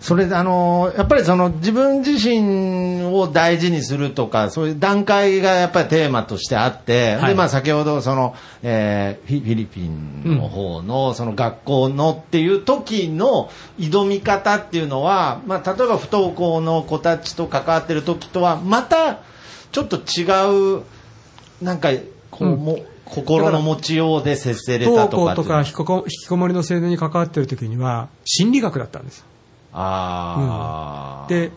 [0.00, 7.30] それであのやっぱりその自分自身を大事にするとかそういう段階がやっぱりテーマとしてあって、はい。
[7.30, 19.20] でまあ先ほどその、えーフィフィリピンの方のその学校のっていう時の挑み方っていうのは、まあ、例えば不登校の子たちと関わってる時とはまた
[19.76, 20.84] ちょっと違う
[21.60, 21.90] なんか
[22.30, 29.26] こう、うんも心の持ちようで接せれ不たととかっていうのはか引きこ引きこもりの青年に関わってる時には、心理学だったんですよ。
[29.72, 31.52] ああ、で、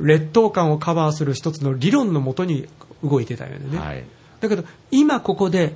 [0.00, 2.68] 劣等感をカバーする一つの理論のもとに
[3.02, 3.78] 動いてたよね。
[3.78, 4.04] はい
[4.40, 5.74] だけど、今ここで、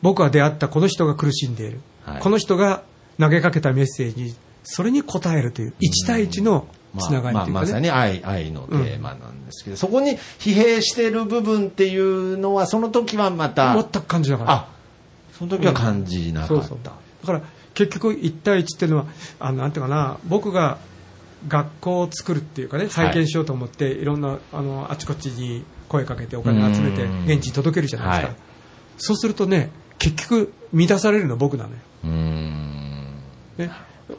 [0.00, 1.80] 僕が出会ったこの人が苦しんでいる。
[2.04, 2.84] はいこの人が
[3.20, 6.68] 投げかけたメッセージ、それに応えるという、1対1の
[6.98, 7.60] つながりまあというかね。
[7.60, 14.52] まあまさに愛愛のテーマなんですけど、そこに疲弊している部分っていうのはその時はまた全く感じなかった。
[14.52, 14.68] あ
[15.38, 16.78] その時は感じなかった、そうそう。
[16.84, 16.92] だ
[17.26, 17.42] から
[17.74, 19.06] 結局1対1っていうのは
[19.38, 20.78] あのなんていうかな僕が
[21.46, 28.36] 学校を作るっていうかね再建しようと思って、い、ろんなあのあちこちに声かけてお金集めてうん現地に届けるじゃないですか、はい。
[28.98, 33.14] そうするとね結局満たされるの僕なのよ、うーん。
[33.58, 33.70] ね、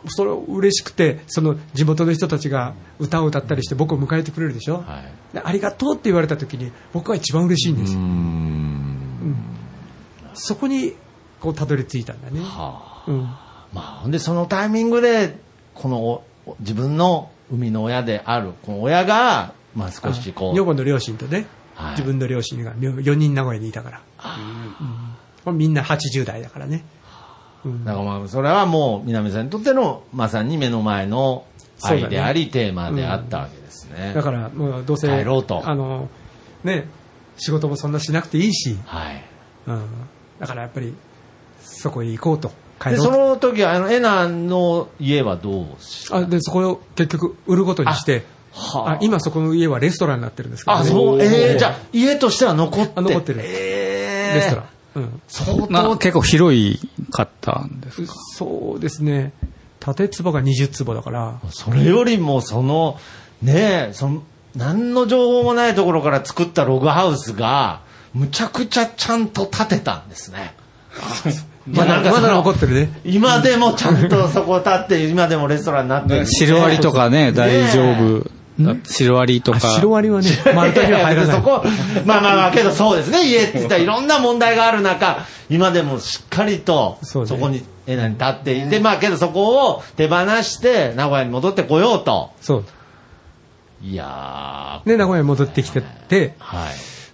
[0.08, 5.34] それ嬉しくてその地元の人たちが歌を歌ったりして僕を迎えてくれるでしょ、はい。
[5.34, 7.94] でありがとうって言われた時に僕は一番嬉しいんです。
[7.94, 9.38] よ、うーん。
[10.34, 10.94] そこに
[11.40, 15.38] こうたどり着いたんだね、はうん、あまあ、で、そのタイミングで、
[15.74, 16.24] このお
[16.60, 21.92] 自分の生みの親である、この親が、まあ少しこう、女房の両親とね、はい。
[21.92, 24.02] 自分の両親が4人名古屋にいたから。
[25.46, 25.58] うん。
[25.58, 26.84] みんな80代だからね。
[27.66, 27.86] うん。
[27.86, 31.46] だからまあ、それはもう、南さんにとっての、まさに目の前の
[31.82, 34.14] 愛であり、テーマであったわけですね。
[34.14, 35.62] だから、もうどうせ、帰ろうと。
[35.68, 36.10] あの、
[36.64, 36.88] ね、
[37.38, 39.24] 仕事もそんなしなくていいし、はい。
[39.68, 39.86] うん、
[40.40, 40.94] だからやっぱり、
[41.62, 42.52] そこへ行こうと。
[42.82, 48.98] 帰で、その時は、あの、エナの家はどうしあでそこを結局売ることにして、はあ。
[49.02, 52.94] 今そこの家はレストランになってるんですけど、あ、ね、そう、ええじゃあ、家としては残って。
[52.96, 53.42] あ残ってる。
[53.44, 54.66] ええレストラン。
[54.96, 56.80] うん、相な当結構広い
[57.12, 58.14] かったんですか？
[58.36, 59.34] そうですね、
[59.80, 62.98] 縦坪が20坪だから、それよりも、その、
[63.42, 64.24] ねえ、その、
[64.56, 67.82] 何の情報もないところから作ったログハウスが、
[68.14, 70.56] むちゃくちゃちゃんと建てたんですね。
[71.68, 73.00] まだまだ残ってるね。
[73.06, 76.32] 今でもちゃんとそこ建って、今でもレストランになってるんで。
[76.32, 78.32] シロアリとかね、大丈夫。
[78.84, 79.70] シロアリとあか。
[79.70, 81.42] シロアリはね、丸太には入らないそ。
[81.44, 81.64] こ、
[82.06, 92.32] まあまあまあ、けどそうですね、家って言ったらいろんな問題がある中、今でもしっかりと、そこに、えなに立っていて、まあけどそこを手放して、名古屋に戻ってこようと。
[92.42, 92.66] そう。
[93.82, 96.68] いやー、で、名古屋に戻ってきてて、は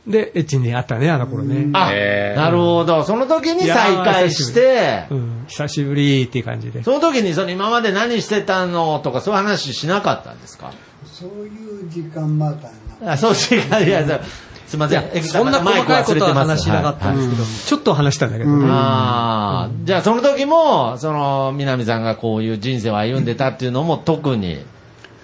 [0.07, 0.11] い。
[0.11, 1.67] で、エッチに会ったね、あの頃ね。
[1.73, 1.91] あ、
[2.35, 3.03] なるほど。
[3.03, 6.83] その時に再会してう、ん、久しぶりっていう感じで。
[6.83, 10.71] その時にその今まで何してたのとかそういう話しなかったんですか？
[11.17, 13.13] そういう時間まだな。
[13.13, 14.21] あ、そう違う、いや、そう
[14.67, 15.23] すいません。
[15.23, 18.65] そんな細かいことは話しなかったんですけど、ちょっと話したんだけどね。
[18.69, 24.57] ああ、じゃあその時も、その、南さんがこういう人生を歩んでたっていうのも特に。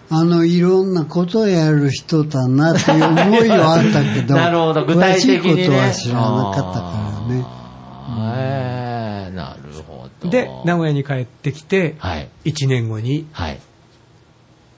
[0.10, 6.92] あの、いろんなことをやる人だなっていう思いはあったけど、 なるほど具体的にね詳しいことは知らなかったか
[7.28, 7.46] らね。
[8.38, 10.30] へえ、なるほど。
[10.30, 12.30] で、名古屋に帰ってきて、はい。
[12.46, 13.60] 1年後にはい。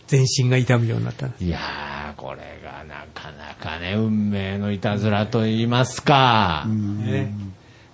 [0.08, 1.28] 全身が痛むようになった。
[1.40, 6.66] いやー、これがなかなかね、運命のいたずらと言いますか。
[6.68, 7.34] ね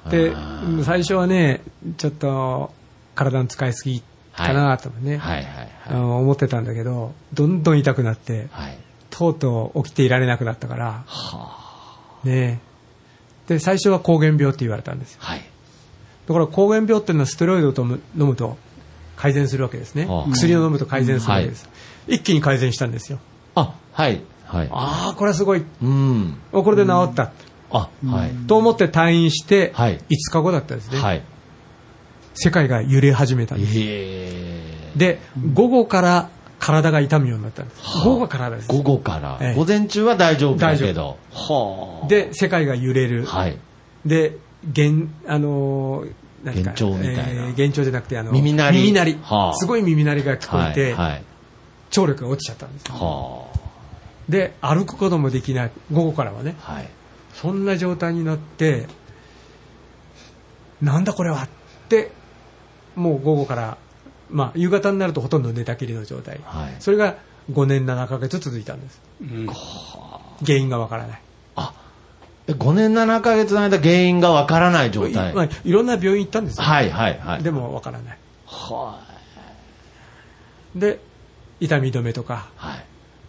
[0.10, 0.34] で、
[0.84, 1.62] 最初はね、
[1.98, 2.72] ちょっと
[3.16, 4.02] 体の使いすぎ
[4.34, 8.68] かなとかね、はいはい思ってたんだけど、どんどん痛くなって、はい。
[8.68, 8.78] はい。
[9.10, 12.60] とうとう起きていられなくなったから、はね
[13.48, 15.20] で、最初は膠原病って言われたんですよ。
[15.22, 15.42] はい。
[16.28, 18.58] だから膠原病っていうのはステロイドとむ飲むと
[19.16, 20.26] 改善するわけですねは。
[20.28, 21.68] あ薬を飲むと改善するわけです。
[22.10, 23.20] 一気に改善したんですよ。
[23.56, 24.22] あ、はい。
[24.46, 24.68] はい。
[24.72, 25.64] ああ、これはすごい。
[25.82, 26.38] うん。
[26.52, 27.32] これで治った。
[27.72, 28.32] あ、はい。
[28.48, 30.00] と思って退院して、はい5
[30.32, 31.00] 日後だったんですね。
[31.00, 31.24] はい。
[32.34, 33.74] 世界が揺れ始めたんです。
[33.78, 35.20] えで、
[35.54, 37.82] 午後から体が痛むようになったんです。
[38.04, 38.68] 午後からです。
[38.68, 41.18] 午後から、ええ午前中は大丈夫だけど。
[41.32, 43.26] はで、世界が揺れる。
[43.26, 43.58] はい。
[44.06, 46.06] で、幻、あの
[46.44, 51.12] 幻聴みたいなえー幻聴じゃなくて、あの、耳鳴り耳鳴りはあすごい耳鳴りが聞こえて、はい。
[51.12, 51.24] はい。
[51.90, 52.96] 聴力が落ちちゃったんですよ。
[52.96, 53.48] は
[54.30, 55.72] で、歩くこともできない。
[55.92, 56.56] 午後からはね。
[56.66, 56.74] あ。
[56.74, 56.90] はい。
[57.34, 58.88] そんな状態になって、
[60.82, 61.50] なんだこれはっ
[61.88, 62.12] て、
[62.96, 63.78] もう午後から、
[64.30, 66.40] まあ、夕方になるとほとんど寝たきりの状態。
[66.44, 67.16] はいそれが
[67.52, 69.02] 5年7ヶ月続いたんです。
[70.46, 71.22] 原因がわからない。
[71.56, 71.74] あ、
[72.48, 75.32] え5年7ヶ月の間原因がわからない状態。
[75.32, 76.64] いまあ、いろんな病院行ったんですよ。
[76.64, 77.44] はいはいはい。
[77.44, 78.18] でもわからない。
[78.46, 79.00] は
[80.76, 81.00] で、
[81.60, 82.60] 痛み止めとか、い。
[82.60, 82.86] はい。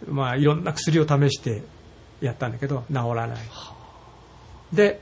[0.07, 1.63] まあ、いろんな薬を試して
[2.21, 3.37] やったんだけど、治らない。
[4.73, 4.99] で、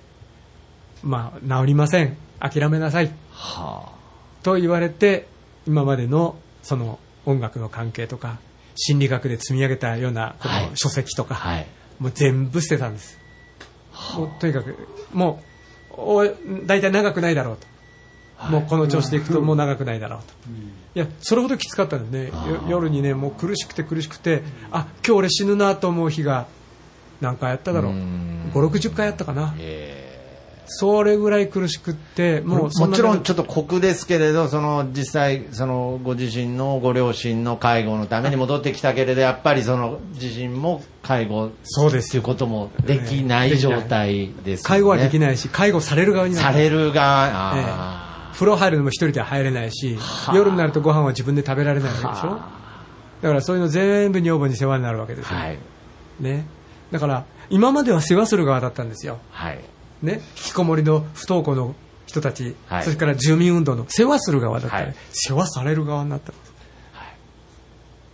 [1.03, 2.17] まあ、治りません。
[2.39, 3.11] 諦めなさい。
[3.31, 3.91] は
[4.43, 5.27] と言われて、
[5.67, 8.39] 今までのその音楽の関係とか、
[8.75, 11.37] 心理学で積み上げたようなこはいの書籍とか、あ。
[11.37, 11.67] はい。
[11.99, 13.17] もう全部捨てたんです。
[14.15, 14.75] もうとにかく、
[15.13, 15.41] も
[15.91, 16.25] う、お
[16.65, 17.67] 大体長くないだろうと。
[18.49, 20.25] もうこの調子でいくともう長くないだろうと。
[20.95, 22.51] いや、それほどきつかったんですね。
[22.51, 26.47] よ夜にね、もう苦しくて苦しくて、あ、今日俺死ぬなと思う日が
[27.21, 27.93] 何回やっただろう。
[27.93, 29.53] ん5、60回やったかな。
[29.59, 29.99] え
[30.71, 44.59] それぐらい苦しくって、ーもうそもちろんちょっっと酷ですけれど、その実際、そのご自身のご両親の介護のために戻ってきたけれど、やっぱりその自身も介護そうですということもできない状態ですよね。
[44.63, 45.19] 介護はできい。
[45.19, 46.53] ないし、介護される側になる。
[46.53, 49.97] される側、あ風呂入るのも一人では入れないし、
[50.33, 52.39] 夜になるとご飯は自分で食べられないわけでしょ？
[53.21, 55.37] だからそういうの全部女房に世話になるわけですよ。
[55.37, 55.57] ーはい。
[56.21, 56.45] ね。
[56.89, 59.19] だから、今までは世話する側だったんですよ。
[59.31, 59.59] はい。
[60.01, 60.21] ね。
[60.37, 61.75] 引きこもりの不登校の
[62.05, 66.49] 人たち、はいそれから住民運動の世話する側だった、はい世話される側になったんです。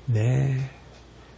[0.10, 0.76] ねえ。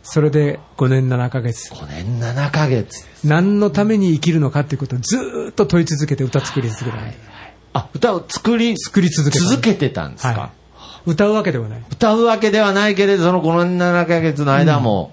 [0.03, 1.73] それで5年7ヶ月。
[1.73, 3.05] 5年7ヶ月。
[3.25, 7.19] 何のために生きるのかっていうことをずーっと問い続けて歌作り続けたんです。
[7.73, 10.51] あ、歌を作り、作り続けた続けてたんですか、は
[11.05, 11.83] 歌うわけではない。
[11.91, 15.11] 歌うわけではないけれど、そのこの7ヶ月の間も、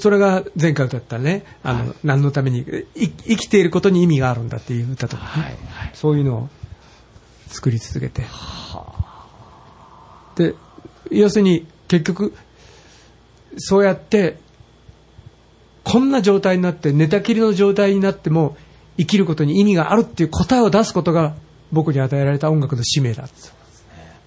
[0.00, 2.60] それが前回歌ったね、あの、何のために、
[2.94, 5.56] い生きていることに意味があるんだっていう歌とかね、はいはい。
[5.94, 6.48] そういうのを
[7.48, 8.22] 作り続けて。
[10.36, 10.54] で、
[11.10, 12.34] 要するに結局、
[13.58, 14.38] そうやって、
[15.84, 18.56] こんな状態になって、寝たきりの状態になっても、
[18.98, 21.34] 生きることに意味があるっていう答えを出すことが、
[21.72, 23.28] 僕に与えられた音楽の使命だ。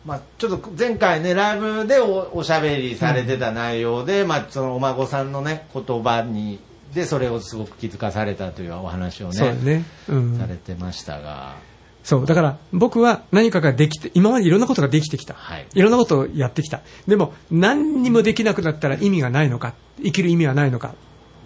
[0.05, 6.59] まあ、ちょっと前回ね、ライブでおおしゃべりされてた内容で、まあ、そのお孫さんのね、言葉に、
[6.93, 9.83] で、それをすごく気づかされたというお話をね、ね。
[10.07, 11.57] うんされてましたが、
[12.03, 15.33] そう、だから僕は何かができて、今までいろんなことができてきた。
[15.35, 16.81] はいいろんなことをやってきた。
[17.07, 19.73] でも、何にもできなくなったら意味がないのか、
[20.03, 20.95] 生きる意味はないのか。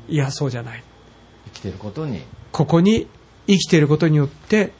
[0.07, 0.83] いや、そうじゃない。
[1.47, 2.21] 生きてることに、
[2.51, 3.07] ここに
[3.47, 4.71] 生きていることによって、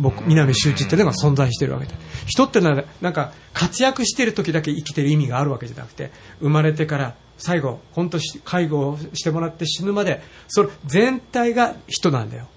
[0.00, 1.92] 僕、南周知っていうのが存在してるわけだ。
[2.26, 12.48] 人ってのは、なんか、活躍してる時だけ生きてる意味があるわけじゃなくて、生まれてから最後、本当介護をしてもらって死ぬまで、それ全体が人なんだよ。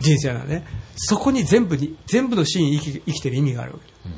[0.00, 0.66] 人生なんだね。
[0.96, 4.16] そこに全部に、全部のシーン生き生きてる意味があるわけだ。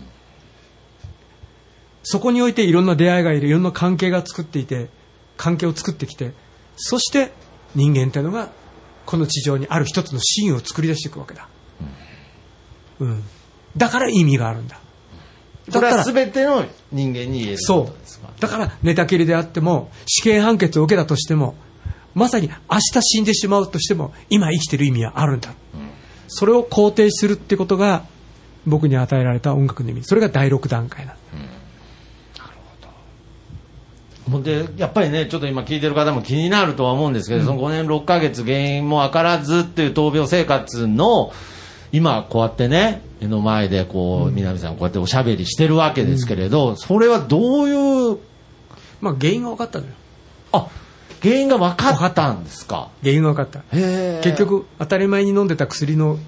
[2.04, 4.88] そこにおいていろんな出会いがいる、いろんな関係が作っていて、
[5.36, 6.32] 関係を作ってきて、
[6.76, 7.32] そして
[7.74, 8.50] 人間っていうのが、
[9.06, 11.48] この地上にある一つのシーンを作り出していくわけだ。
[13.02, 13.22] うん。
[13.76, 14.78] だから意味があるんだ。
[15.70, 18.40] だったら全ての人間に言えるこそう。
[18.40, 21.54] だから寝たきりであっても、死刑判決を受けたとしても、
[22.14, 25.54] まさに明日死んでしまうとしても、今生きてる意味はあるんだ。
[26.28, 28.04] それを肯定するってことが、
[28.66, 30.04] 僕に与えられた音楽の意味。
[30.04, 31.22] それが第6段階なんだ。
[34.30, 41.32] ほんで、やっぱりね、ちょっと今聞いてる方も気になるとは思うんですけど、その5年6ヶ月原因も分からずっていう闘病生活の、
[41.92, 48.18] 今こうやってね、目の前でこう、南さんこうやっておしゃべりしてるわけですけれど、それはどういう、
[49.00, 49.92] まあ原因が分かったのよ。
[50.52, 50.68] あ、
[51.22, 52.88] 原因が分かったんですか？
[53.02, 53.62] 原因が分かった。
[53.70, 56.18] 結、局、当たり前に飲んでた薬の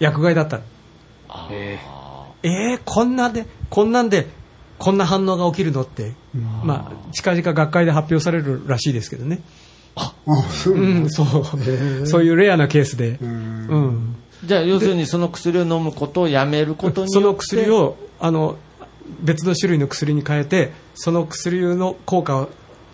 [0.00, 0.62] 薬害だったの。
[2.42, 4.26] えー、こんなで、こんなんで、
[4.78, 6.12] こんな反応が起きるのって、
[6.62, 9.40] まあ、近々学会で発表されるらしいですけどね。
[9.94, 10.12] あ、
[10.50, 12.06] そううん、そう。
[12.06, 13.18] そういうレアなケースで。
[13.20, 14.16] うん。
[14.44, 18.56] じゃあ要するにその薬を飲むことをやめることにその薬を、あの、
[19.20, 22.50] 別の種類の薬に変えて、その薬の効果を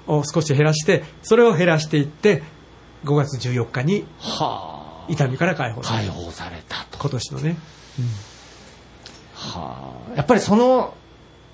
[0.08, 2.42] を少し減らして、それを減らしていって、
[3.04, 6.12] 5月14日には痛みから解放あ、された。
[6.12, 6.98] 解放されたと。
[6.98, 7.56] 今年のね。
[9.34, 10.94] はあ、やっぱりその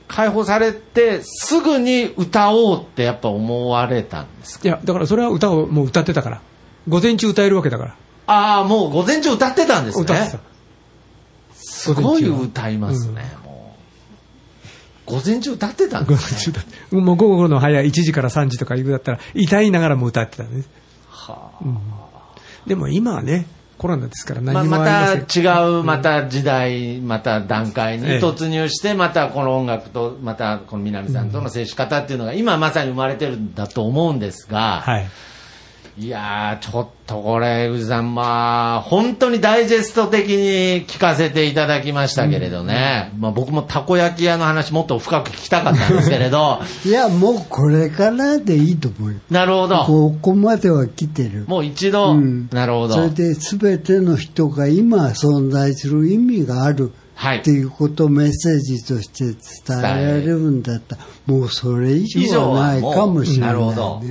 [0.08, 4.66] 解放されてすぐに歌おうってやっぱ思われたんですか？
[4.66, 6.40] いや、だからそれは歌をもう歌ってたから。
[6.88, 7.96] 午前中歌えるわけだから。
[8.28, 10.40] ああもう午前中歌ってたんですね。
[11.54, 13.74] すごい歌いますね、も
[15.06, 16.56] う午前中歌ってたんですね。
[16.90, 20.64] もう午後の早い1時から3時とかいうだったら、歌いながらも歌ってたね。
[21.08, 21.78] はうん
[22.66, 23.46] でも今はね、
[23.78, 25.44] コロナですから何もまありません。
[25.44, 35.08] た違うまた時代また段階にええ突入してまたこの音楽とまたこの南さんとの接し方っていうのが今まさに生まれてるんだと思うんですが、はい。
[36.00, 49.18] いやー、ちょっとこれ、宇治さん、まあ、本当にダイジェスト的に聞かせていただきましたけれどね、まあ僕もたこ焼き屋の話もっと深く聞きたかったんですけれど、 いや、もうこれからでいいと思うよ。
[49.28, 49.84] なるほど。
[49.86, 51.46] ここまでは来てる。
[51.48, 52.94] もう一度、うんなるほど。
[52.94, 63.58] それで全ての人が今存在する意味があるはいっていうことをメッセージとして伝えられるんだったら、もうそれ以上はないかもしれない、ね。
[63.58, 64.02] なるほど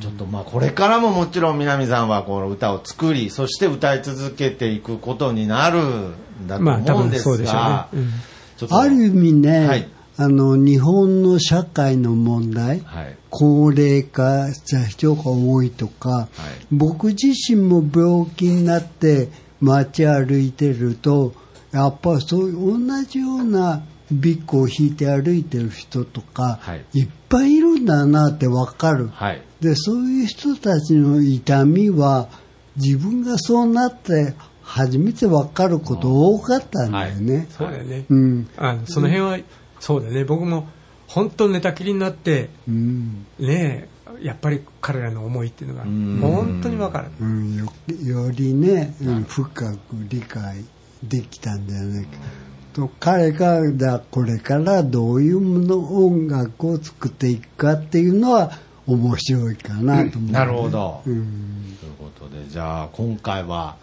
[0.00, 6.14] ちょっとまあこれからももちろん南さんはこの歌を作り、そして歌い続けていくことになるん
[6.46, 8.10] だとまあ多思うんです分そうでしょうねが。、うん
[8.70, 13.16] ある意味ね、はいあの、日本の社会の問題、はい。
[13.30, 16.28] 高齢化した人が多いとか、
[16.70, 19.28] 僕自身も病気になって
[19.60, 21.34] 街歩いてると、
[21.72, 29.08] やっぱそういう同じようなビッグを引いて歩いてる人とか、はいい、っぱいいるんだなってわかる。
[29.08, 29.42] はい。
[29.60, 32.28] で、そういう人たちの痛みは、
[32.76, 37.46] 自分がそうなって初めてわかること多かったんだよね。
[37.50, 38.04] そうだよね。
[38.08, 38.48] うん。
[38.56, 39.38] あのその辺は、
[39.80, 40.24] そうだよね。
[40.24, 40.66] 僕も
[41.06, 43.26] 本当寝たきりになって、うん。
[43.38, 43.88] ね
[44.20, 47.10] え、やっぱり彼らの思いっていうのがん本当にわかる。
[47.20, 47.66] うん、よ
[48.02, 49.78] よりね、うん深く
[50.08, 50.64] 理解
[51.02, 52.18] できたんじゃないか
[52.74, 58.50] と彼がだこれからどういうもの音楽を作っていくかっていうのは
[58.86, 61.02] 面白いかなと思う、なるほど。
[61.06, 61.76] うん。
[61.80, 63.76] ということで、じゃあ今回は、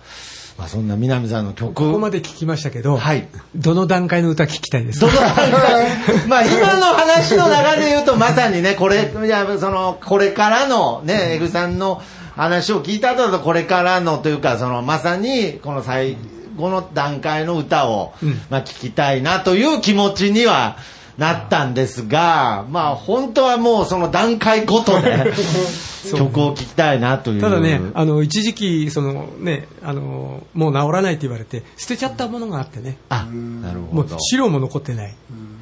[0.57, 1.73] まあ、そんな南さんの曲。
[1.73, 3.27] ここまで聞きましたけど、はい。
[3.55, 5.07] どの段階の歌聞きたいですか？
[5.07, 6.27] どの段階？
[6.27, 12.01] まあ今の話の流れで言うとまさにね、これ、いや、その、これからのね、エグさんの
[12.35, 16.17] 話を聞いた後だとこれからのというか、その、まさに、この最
[16.61, 18.13] 後の段階の歌を、
[18.49, 20.77] まあ聞きたいなという気持ちには、
[21.17, 25.31] なったんですが、まあ本当はもうその段階ごとで
[26.15, 27.41] 曲を聴きたいなという。
[27.41, 32.97] ただね、あの一時期その、ね、あのもう治らないって言われて捨てちゃったものがあってね。
[33.09, 33.27] あ、
[33.61, 34.17] なるもうほど。
[34.19, 35.15] 資料も残ってない、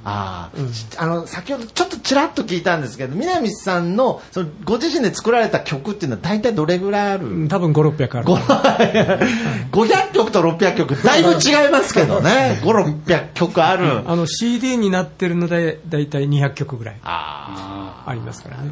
[0.05, 0.49] あ
[0.97, 8.25] あ、あの、先ほどちょっとちらっと聞いたんですけど、南さんの、その、ご自身で作られた曲っていうのは大体どれぐらいある、うん多分5600ある。
[8.25, 8.37] ご
[9.85, 12.59] 500曲と600曲、だいぶ違いますけどね。
[12.63, 14.09] 5、 600曲ある。
[14.09, 18.71] あの CD になってるのでだいたい200曲ぐらいあありますからね。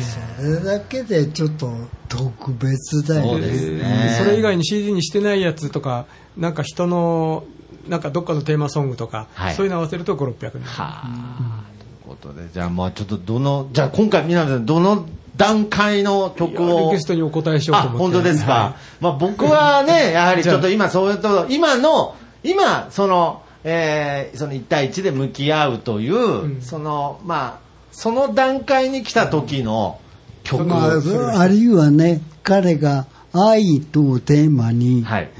[0.00, 1.70] それだけでちょっと
[2.08, 3.46] 特別だよね。
[3.46, 4.16] そね。
[4.18, 7.44] それ以外に CD にしてないやつとかなんか人の
[7.88, 11.64] なんかどっかのテーマソングとか、はいそういうの合わせると5600になるあ。
[11.78, 15.06] ということで、じゃあまあちょっとどの、じゃあ今回南さん、どの
[15.36, 16.80] 段階の曲を。
[16.80, 18.52] リクエストにお答えしようあ、と思って本当ですか？
[18.52, 29.98] はまあ僕はね、 やはりちょっと今そういうと、今の、今、その、えーその1対1で向き合うという、んその、まあ、その段階に来た時の
[30.42, 30.64] 曲。
[30.66, 35.30] まあ、あるいはね、彼が愛とテーマにはい。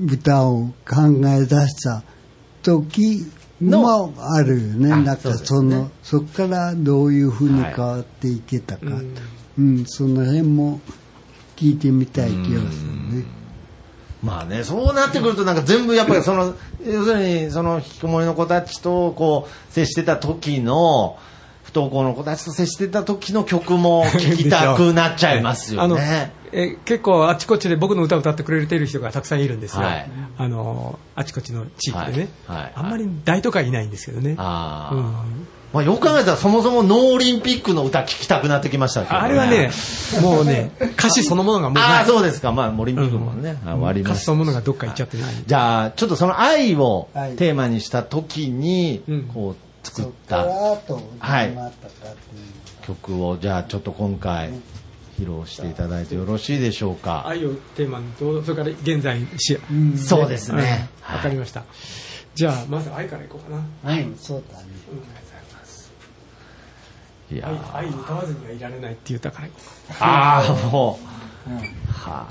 [0.00, 2.02] 歌を考え出した
[2.62, 3.24] 時
[3.60, 4.92] もあるよね。
[4.92, 8.86] あなんかその、そこからどういうふうに変わっていけたか。
[9.58, 10.80] うん、その辺も
[11.56, 13.24] 聞いてみたい気がするね。
[14.22, 21.16] まあね、そうなってくると、なんか全部やっぱりその、要するに、その、引きこもりの子たちと、こう、接してた時の、
[21.62, 26.32] 不登校の子たちと接してた時の曲も聴きたくなっちゃいますよね。
[26.52, 30.10] え結構あちこちで僕の歌を歌ってくれてる人がたくさんいるんですよ、はい。
[30.38, 32.62] あのあちこちの地域でね、はい。
[32.62, 32.72] はい。
[32.74, 34.34] あんまり大都会いないんですけどね。
[34.38, 35.46] ああ、うん。
[35.72, 39.70] まあ、よく考えたら、そもそもノーオリンピックの歌聴きたくなってきましたけど、あれはね、
[40.22, 41.84] もうね、歌詞そのものがもうない。
[41.84, 42.52] ああ、そうですか。
[42.52, 45.34] まあ、オリンピックもね、あ終わり歌詞そのものがどっか行っちゃってない。
[45.46, 47.36] じゃあ、ちょっとその愛をはい。
[47.36, 50.46] テーマにした時にうん、こう、作った。
[50.46, 51.54] はい。
[52.86, 54.52] 曲を、じゃあ、ちょっと今回、
[55.18, 57.26] 披露していただいてよろしいでしょうか？
[57.26, 59.58] 愛をテーマにと、それから現在し、
[59.96, 60.88] そうですね。
[61.08, 61.64] うんわかりました。
[62.34, 63.90] じゃあ、まず愛からいこうかな。
[63.90, 64.66] はいうんそうだね。
[67.28, 69.56] いやー愛愛歌わずにはいられないっていう歌からいこ
[69.90, 69.96] うか。
[69.98, 71.06] ああ、もう。
[71.92, 72.26] は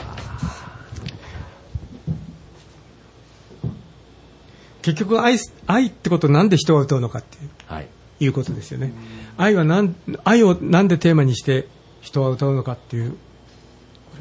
[4.81, 7.49] 結局愛、愛ってことをなんで人が歌うのかっていう。
[7.67, 7.73] あ。
[7.75, 7.87] はい。
[8.21, 8.93] いうことですよね。
[9.35, 11.67] 愛はなん、愛をなんでテーマにして
[12.05, 13.15] 人は歌うのかっていう。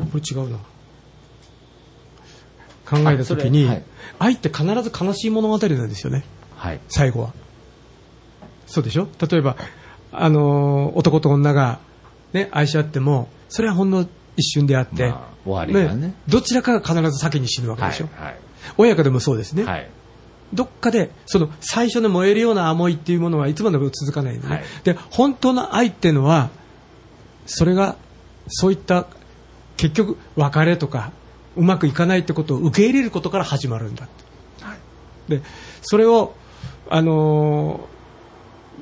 [0.00, 0.58] あれこれ違うな。
[2.86, 3.82] 考えたときに、はい
[4.18, 6.24] 愛って必ず悲しい物語なんですよね。
[6.56, 6.80] はい。
[6.88, 7.32] 最後は。
[8.66, 9.08] そうでしょ？
[9.28, 9.56] 例えば、
[10.12, 11.80] あのー男と女が、
[12.32, 14.06] ね、愛し合っても、それはほんの
[14.36, 17.90] 一瞬であって、まあ終わりがねどちらかが必ず先に死ぬわけはい。
[17.90, 18.36] でしょ、はい。
[18.78, 19.64] 親子でもそうですね。
[19.64, 19.90] はい。
[20.52, 24.48] どっかで、その最初の燃えるような思いっていうものはいつまでも続かないのね。
[24.56, 26.50] はいで、本当の愛っていうのは、
[27.46, 27.96] それが、
[28.48, 29.06] そういった、
[29.76, 31.12] 結局、別れとか、
[31.56, 34.08] うまくいかないってことを受け入れることから始まるんだっ
[35.28, 35.38] て。
[35.38, 35.42] で、
[35.82, 36.34] それを、
[36.90, 37.94] あのー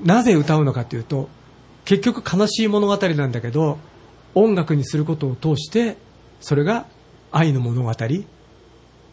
[0.04, 1.28] なぜ歌うのかというと、
[1.84, 3.78] 結局悲しい物語なんだけど、
[4.34, 5.96] 音楽にすることを通して、
[6.40, 6.86] それが
[7.30, 7.92] 愛の物語、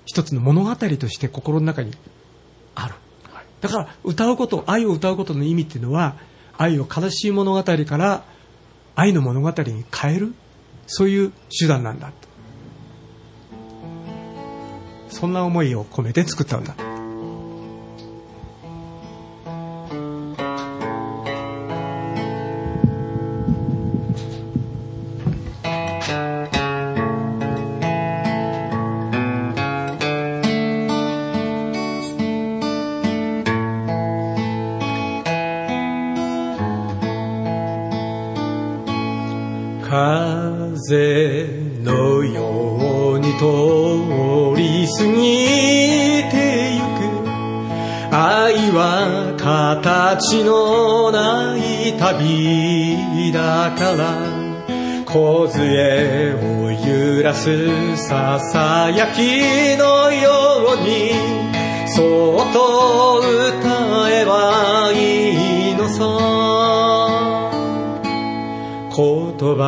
[0.06, 1.91] 一つの物語として心の中に
[2.76, 2.95] ある。
[3.61, 6.15] だから歌うこと、愛を歌うことの意味っていうのは、
[6.57, 8.23] 愛を悲しい物語から
[8.95, 10.34] 愛の物語に変える、
[10.88, 12.14] そういう手段なんだと。
[15.10, 16.76] そんな思いを込めて作ったんだ。
[57.97, 61.11] ささやきのように
[61.88, 65.99] そっと歌えばいいのさ
[68.95, 69.65] 言葉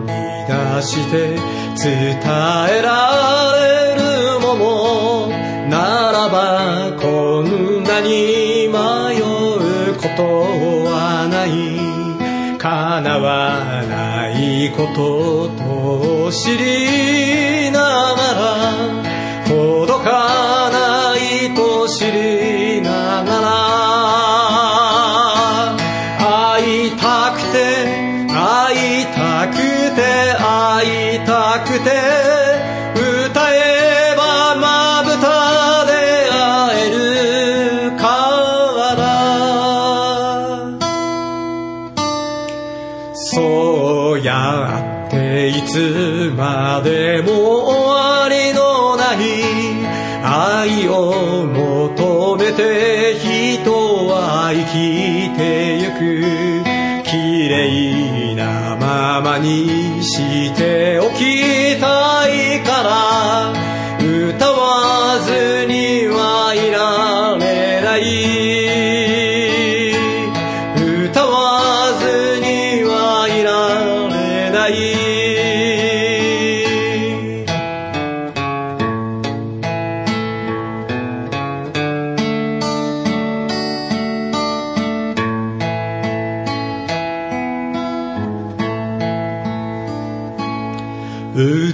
[0.00, 0.06] に
[0.48, 1.36] 出して
[1.76, 5.28] 伝えられるもの
[5.68, 10.22] ならばこんなに迷うこと
[10.90, 11.50] はない
[12.58, 16.89] 叶わないことと知り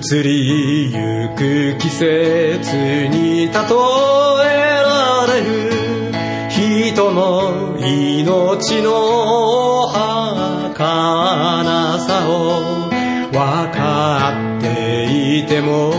[0.09, 5.73] 移りゆく季節に例えられる
[6.49, 9.89] 人の命の
[10.69, 12.61] 儚さを
[13.33, 13.41] 分
[13.75, 15.97] かっていても受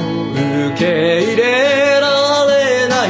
[0.78, 3.10] け入れられない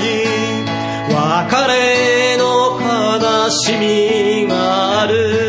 [1.13, 5.45] 別れの悲しみがある。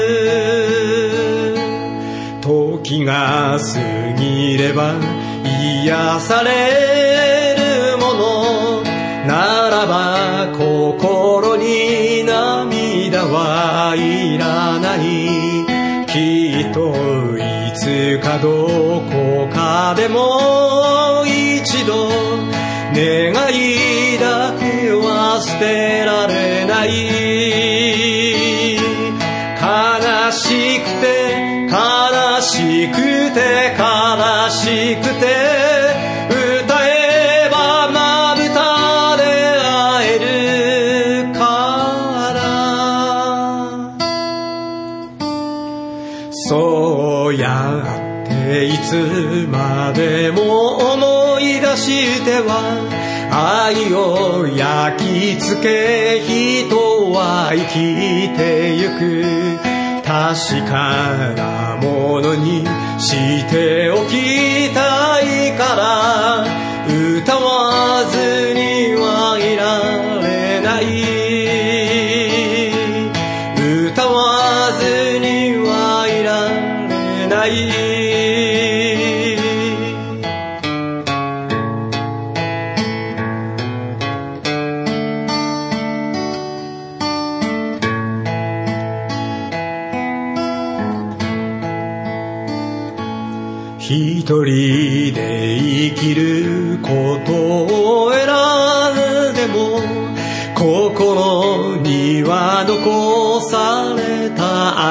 [2.43, 3.65] 時が過
[4.19, 4.95] ぎれば
[5.89, 8.83] 癒されるもの
[9.27, 15.65] ならば心に涙はいらない。
[16.07, 16.93] きっと
[17.39, 20.58] いつかどこかでも
[55.49, 59.79] つけ人は生きてゆく。
[60.05, 62.67] 確かなものに
[62.99, 64.58] しておき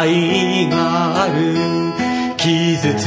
[0.07, 1.33] 愛がある
[2.37, 3.03] 傷つ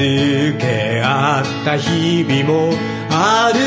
[0.59, 2.75] け合った日々も
[3.11, 3.59] ある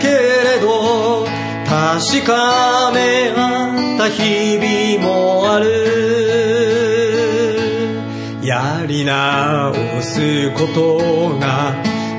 [0.00, 1.24] けれど
[1.64, 5.66] 確かめ合った日々もある。
[8.42, 11.74] やり直すことが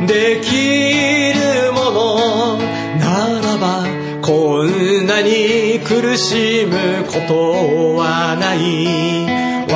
[0.05, 2.57] できるもの
[2.99, 3.85] ならば
[4.21, 9.26] こんなに苦しむことはない。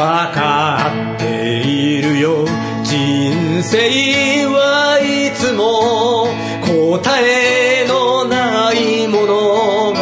[0.02, 2.44] わかっているよ。
[2.82, 6.26] 人生はいつも
[6.66, 9.96] 答えのない物語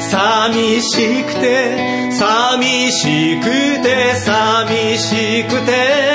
[0.00, 3.44] 寂しくて寂しく
[3.82, 6.07] て寂しくて。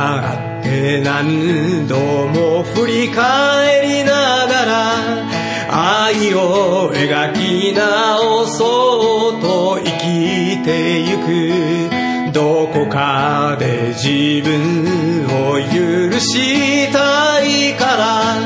[0.00, 12.00] そうやって何度も振り返りながら愛を描き直そうと生きてゆく。
[12.32, 18.36] どこかで自分を許したいから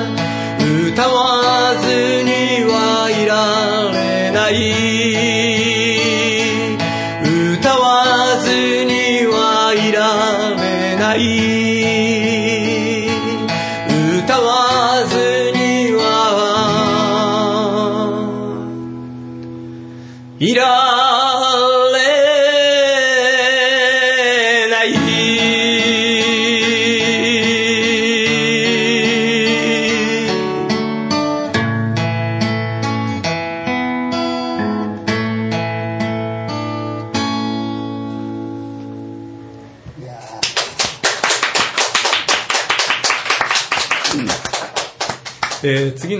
[0.88, 5.53] 歌わずにはいられない。
[11.14, 11.53] な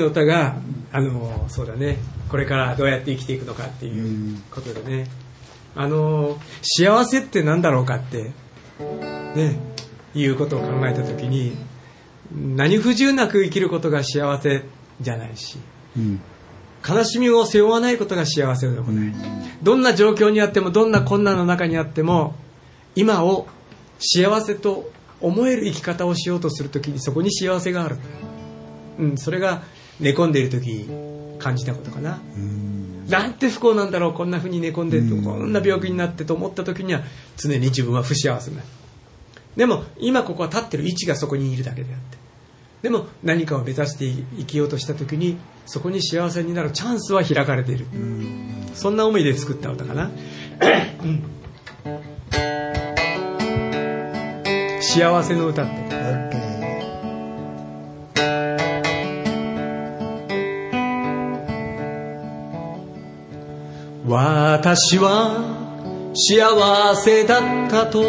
[0.04, 0.56] の歌が、
[0.92, 1.98] あのそうだね。
[2.28, 5.06] これからどうやって生きていくのかっていうことでね、
[5.76, 8.32] あの幸せって何だろうかって
[9.34, 9.58] ね
[10.14, 11.56] いうことを考えた時に
[12.32, 14.62] 何不自由なく生きることが幸せ
[15.00, 15.58] じゃないし
[15.96, 16.20] うん。
[16.86, 19.12] 悲しみを背負わないことが幸せでもない、
[19.62, 22.34] どんな状況にあってもどんな困難の中にあっても
[22.94, 23.46] 今を
[23.98, 24.90] 幸せと
[25.20, 27.96] 思える生き方をしようとするときにそこに幸せがある、
[28.98, 29.62] うん、それが
[30.00, 32.20] 寝込んでいる時に感じたことかな、
[33.08, 37.02] なんて不幸なんだろうこんな風に寝込んでこんな病気になってと思った時には
[37.36, 38.62] 常に自分は不幸せにな。
[38.62, 38.68] る
[39.56, 42.18] でも今ここは立ってる位置がそこにいるだけであって。
[42.82, 44.04] でも何かを目指して
[44.36, 47.86] 生きようとした時にそこに幸せになるチャンスは開かれている。
[48.74, 50.10] そんな思いで作った歌かな。
[51.02, 51.22] うん。
[54.82, 55.83] 幸せの歌って
[64.06, 68.02] 私は幸せだったと。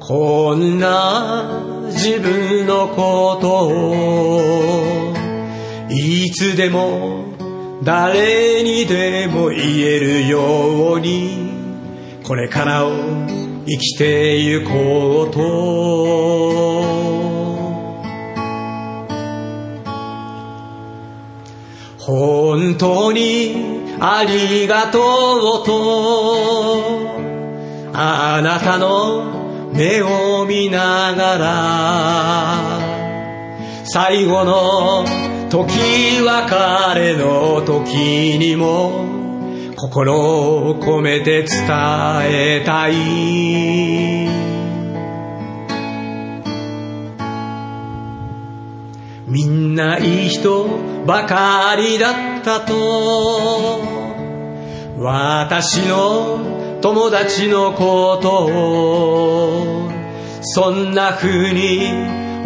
[0.00, 5.14] こんな自分のことを。
[5.90, 7.34] いつでも
[7.84, 11.52] 誰にでも言えるように。
[12.24, 12.92] これからを
[13.66, 17.17] 生きてゆこうと。
[22.08, 24.98] 本当にありがと
[25.62, 27.28] うと。
[27.92, 32.80] あなたの目を見ながら
[33.84, 35.04] 最後の
[35.50, 36.54] 時別
[36.98, 39.04] れの時にも
[39.76, 40.18] 心
[40.70, 41.48] を込めて伝
[42.22, 44.37] えたい。
[49.30, 50.66] みんないい人
[51.06, 53.78] ばかりだったと。
[54.96, 59.90] 私の友達のことを
[60.40, 61.92] そんな風に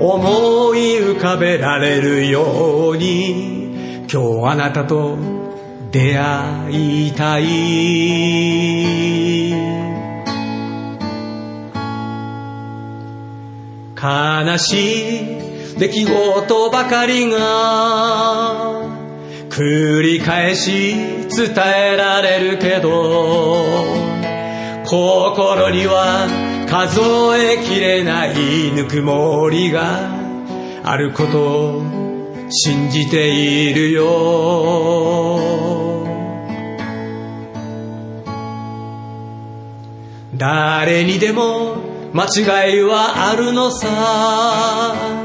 [0.00, 4.02] 思い浮かべられるように。
[4.12, 5.16] 今日あなたと
[5.92, 7.42] 出会いたい。
[13.96, 15.41] 悲しい
[15.78, 18.82] 出来事ばかりが
[19.48, 23.84] 繰り返し伝えられるけど
[24.84, 26.28] 心には
[26.68, 27.00] 数
[27.38, 30.10] えきれないぬくもりが
[30.84, 31.82] あることを
[32.50, 35.62] 信じているよ。
[40.34, 41.76] 誰にでも
[42.12, 45.21] 間違いはあるのさ。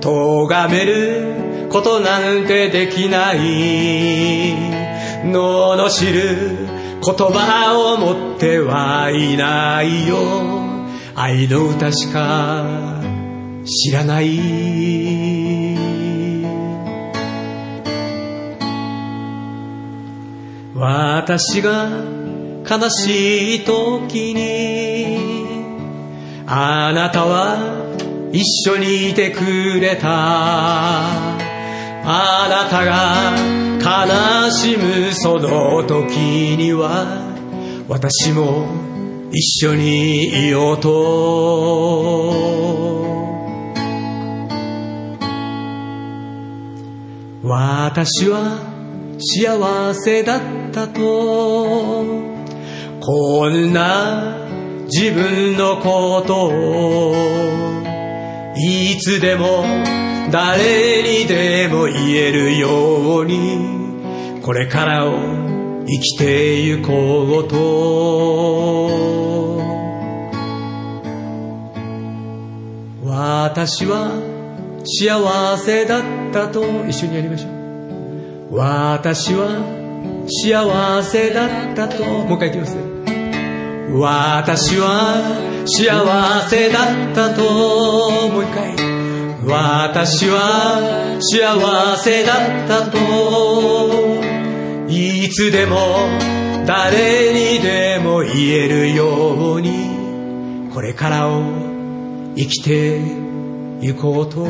[0.00, 4.80] 咎めることなんてできない。
[5.24, 10.16] 罵る言葉を持ってはいないよ。
[11.14, 12.64] 愛の歌しか
[13.64, 15.40] 知らない。
[20.74, 21.88] 私が
[22.68, 25.40] 悲しい時に
[26.46, 27.89] あなたは
[28.32, 30.08] 一緒にいてくれた。
[32.02, 33.34] あなたが
[33.80, 37.34] 悲しむその時には
[37.88, 38.66] 私も
[39.32, 40.90] 一緒にいようと。
[47.42, 48.58] 私は
[49.18, 50.40] 幸せだっ
[50.72, 52.04] たと。
[53.00, 54.36] こんな
[54.84, 57.79] 自分のことを。
[58.56, 59.64] いつでも
[60.30, 65.12] 誰にでも言えるようにこれからを
[65.86, 69.10] 生きてゆこうと。
[73.04, 74.12] 私は
[74.84, 76.02] 幸せだっ
[76.32, 78.56] たと一緒にやりましょう。
[78.56, 79.48] 私は
[80.28, 82.04] 幸せだったと。
[82.04, 82.76] もう一回いきます
[83.92, 87.42] 私は幸せだったと
[88.30, 88.76] もう一回
[89.46, 94.20] 私は幸せだったと。
[94.92, 95.76] いつでも
[96.66, 101.42] 誰にでも言えるようにこれからを
[102.36, 103.00] 生きて
[103.80, 104.44] ゆこうと。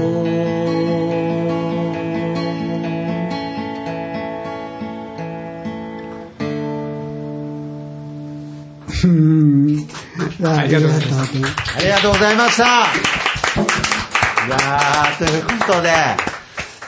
[10.44, 12.64] ありがとうございましたありがとうございました。
[14.46, 15.92] いやー、ということで、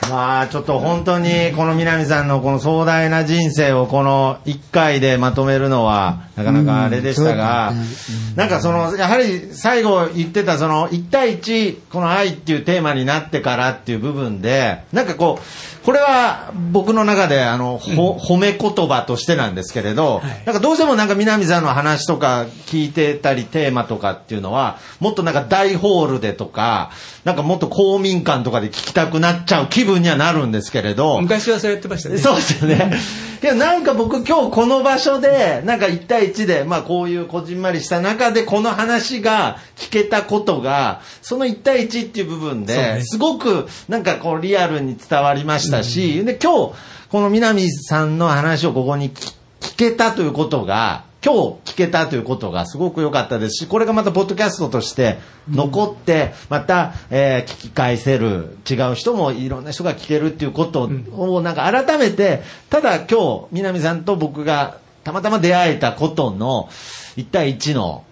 [0.09, 26.91] まあちょっと本当にこの南さんのこの壮大な人生をこの1回でまとめるのはなかなかあれでしたがうん、なんかその、やはり最後言ってたその1対1、この愛っていうテーマになってからっていう部分で、なんかこう、これは僕の中であの、ほ褒め言葉としてなんですけれど、なんかどうしてもなんか南さんの話とか聞いてたりテーマとかっていうのは、もっとなんか大ホールでとか、
[27.25, 32.17] なんかもっと公民館とかで聞きたくなっちゃう気分にはなるんですけれど、昔はそうやってましたね。
[32.17, 32.93] そうですよね。
[33.41, 43.01] けどなんか僕今日この場所で、なんか1対1で、まあこういうこじんまりした中でこの話が聞けたことが、その1対1っていう部分で、ね。
[43.03, 46.73] すごくなんかこうリアルに伝わりましたし、で今日
[47.09, 49.33] この南さんの話をここに聞
[49.63, 55.19] 聞けたということが、今日聞けたということがすごく良かったですし、これがまたポッドキャストとして
[55.49, 66.69] 残って、また、えー聞き返せる、違う人もいろんな人が聞けるっていうことをなんか改めて、ただ今日、南さんと僕がたまたま出会えたことの
[67.15, 68.03] 1対1の、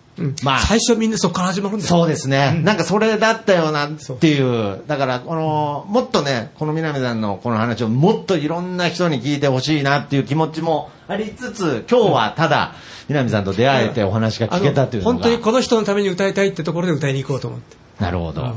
[0.44, 1.90] まあ、最初みんなそこから始まるんだよ。
[1.90, 12.76] そうですね、なんかそれだったよなっていう、だからこの、もっとね、この南さんのこの話をもっといろんな人に聞いてほしいなっていう気持ちもありつつ、今日はただ、
[13.08, 17.78] 南さんと出会えてお話が聞けたという本当にこの人のために歌いたいってところで歌いに行こうと思って。
[18.00, 18.54] なるほど。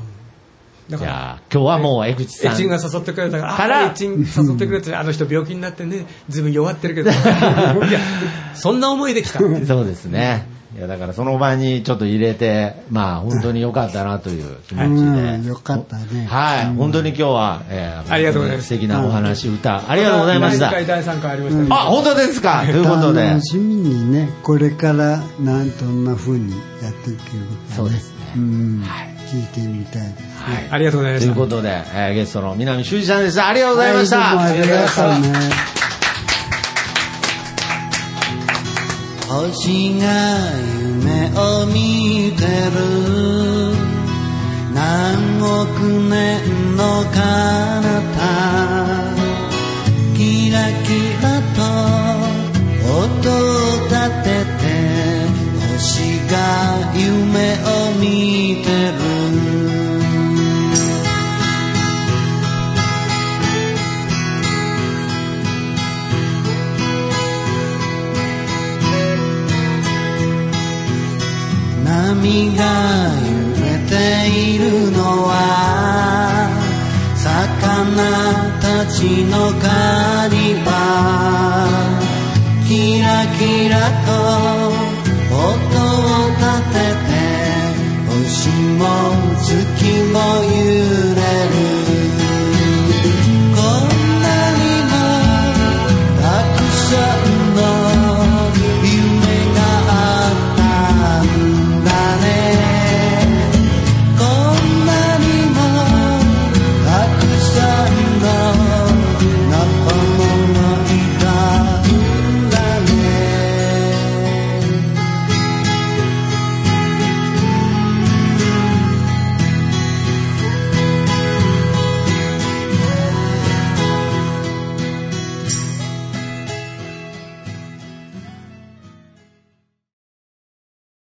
[0.89, 2.52] じゃあ、今日はもう江口さん。
[2.52, 7.22] エチンが誘ってくれたから、エチン誘ってくれて、あの人病気になってね、ずいぶん弱ってるけど、 いや、
[8.55, 9.39] そんな思いできた。
[9.39, 10.47] そうですね。
[10.76, 15.06] いや、だからその場にちょっと入れて、まあ本当に良かったなという気持ちで。
[15.10, 20.70] うんよかったねはい、本当に今日は、えーありがとうございます素敵なお話、歌、ありがとうございました。
[20.70, 22.62] 第2回、第3回ありましたねあ、本当ですか？
[22.66, 23.22] ということで。
[23.28, 26.51] 楽しみにねこれからなんどんな風に
[26.82, 28.84] やっていけるか、ね、そうですねうん、
[29.30, 30.68] 聞いてみたいですはい。
[30.70, 31.32] ありがとうございました。
[31.34, 33.40] ということで、えーゲストの南修二さんです。
[33.40, 34.18] ありがとうございました。
[34.18, 35.84] はいありがとうね
[39.28, 40.05] 星が
[40.78, 42.76] 夢を見てる。
[44.74, 47.20] 何億年の彼
[48.14, 48.20] 方。
[50.16, 50.88] キラキ
[51.22, 51.24] ラ
[51.55, 51.59] と
[52.86, 53.92] 音を立
[54.22, 54.26] て
[54.60, 54.62] て
[55.72, 55.82] 星
[56.30, 56.34] が
[56.94, 57.34] 夢
[57.64, 58.05] を見
[58.62, 59.14] てる。
[72.24, 72.64] 波が
[73.20, 73.92] 揺れて
[74.30, 74.98] いるの
[75.28, 76.48] は
[77.14, 78.01] 魚
[78.60, 80.72] たちの狩り場。
[82.66, 83.76] キラキラ
[84.06, 84.10] と
[85.36, 87.12] 音を立てて
[88.09, 88.48] 星
[88.80, 88.82] も
[89.38, 90.56] 月も揺
[91.14, 91.20] れ
[91.68, 91.73] る。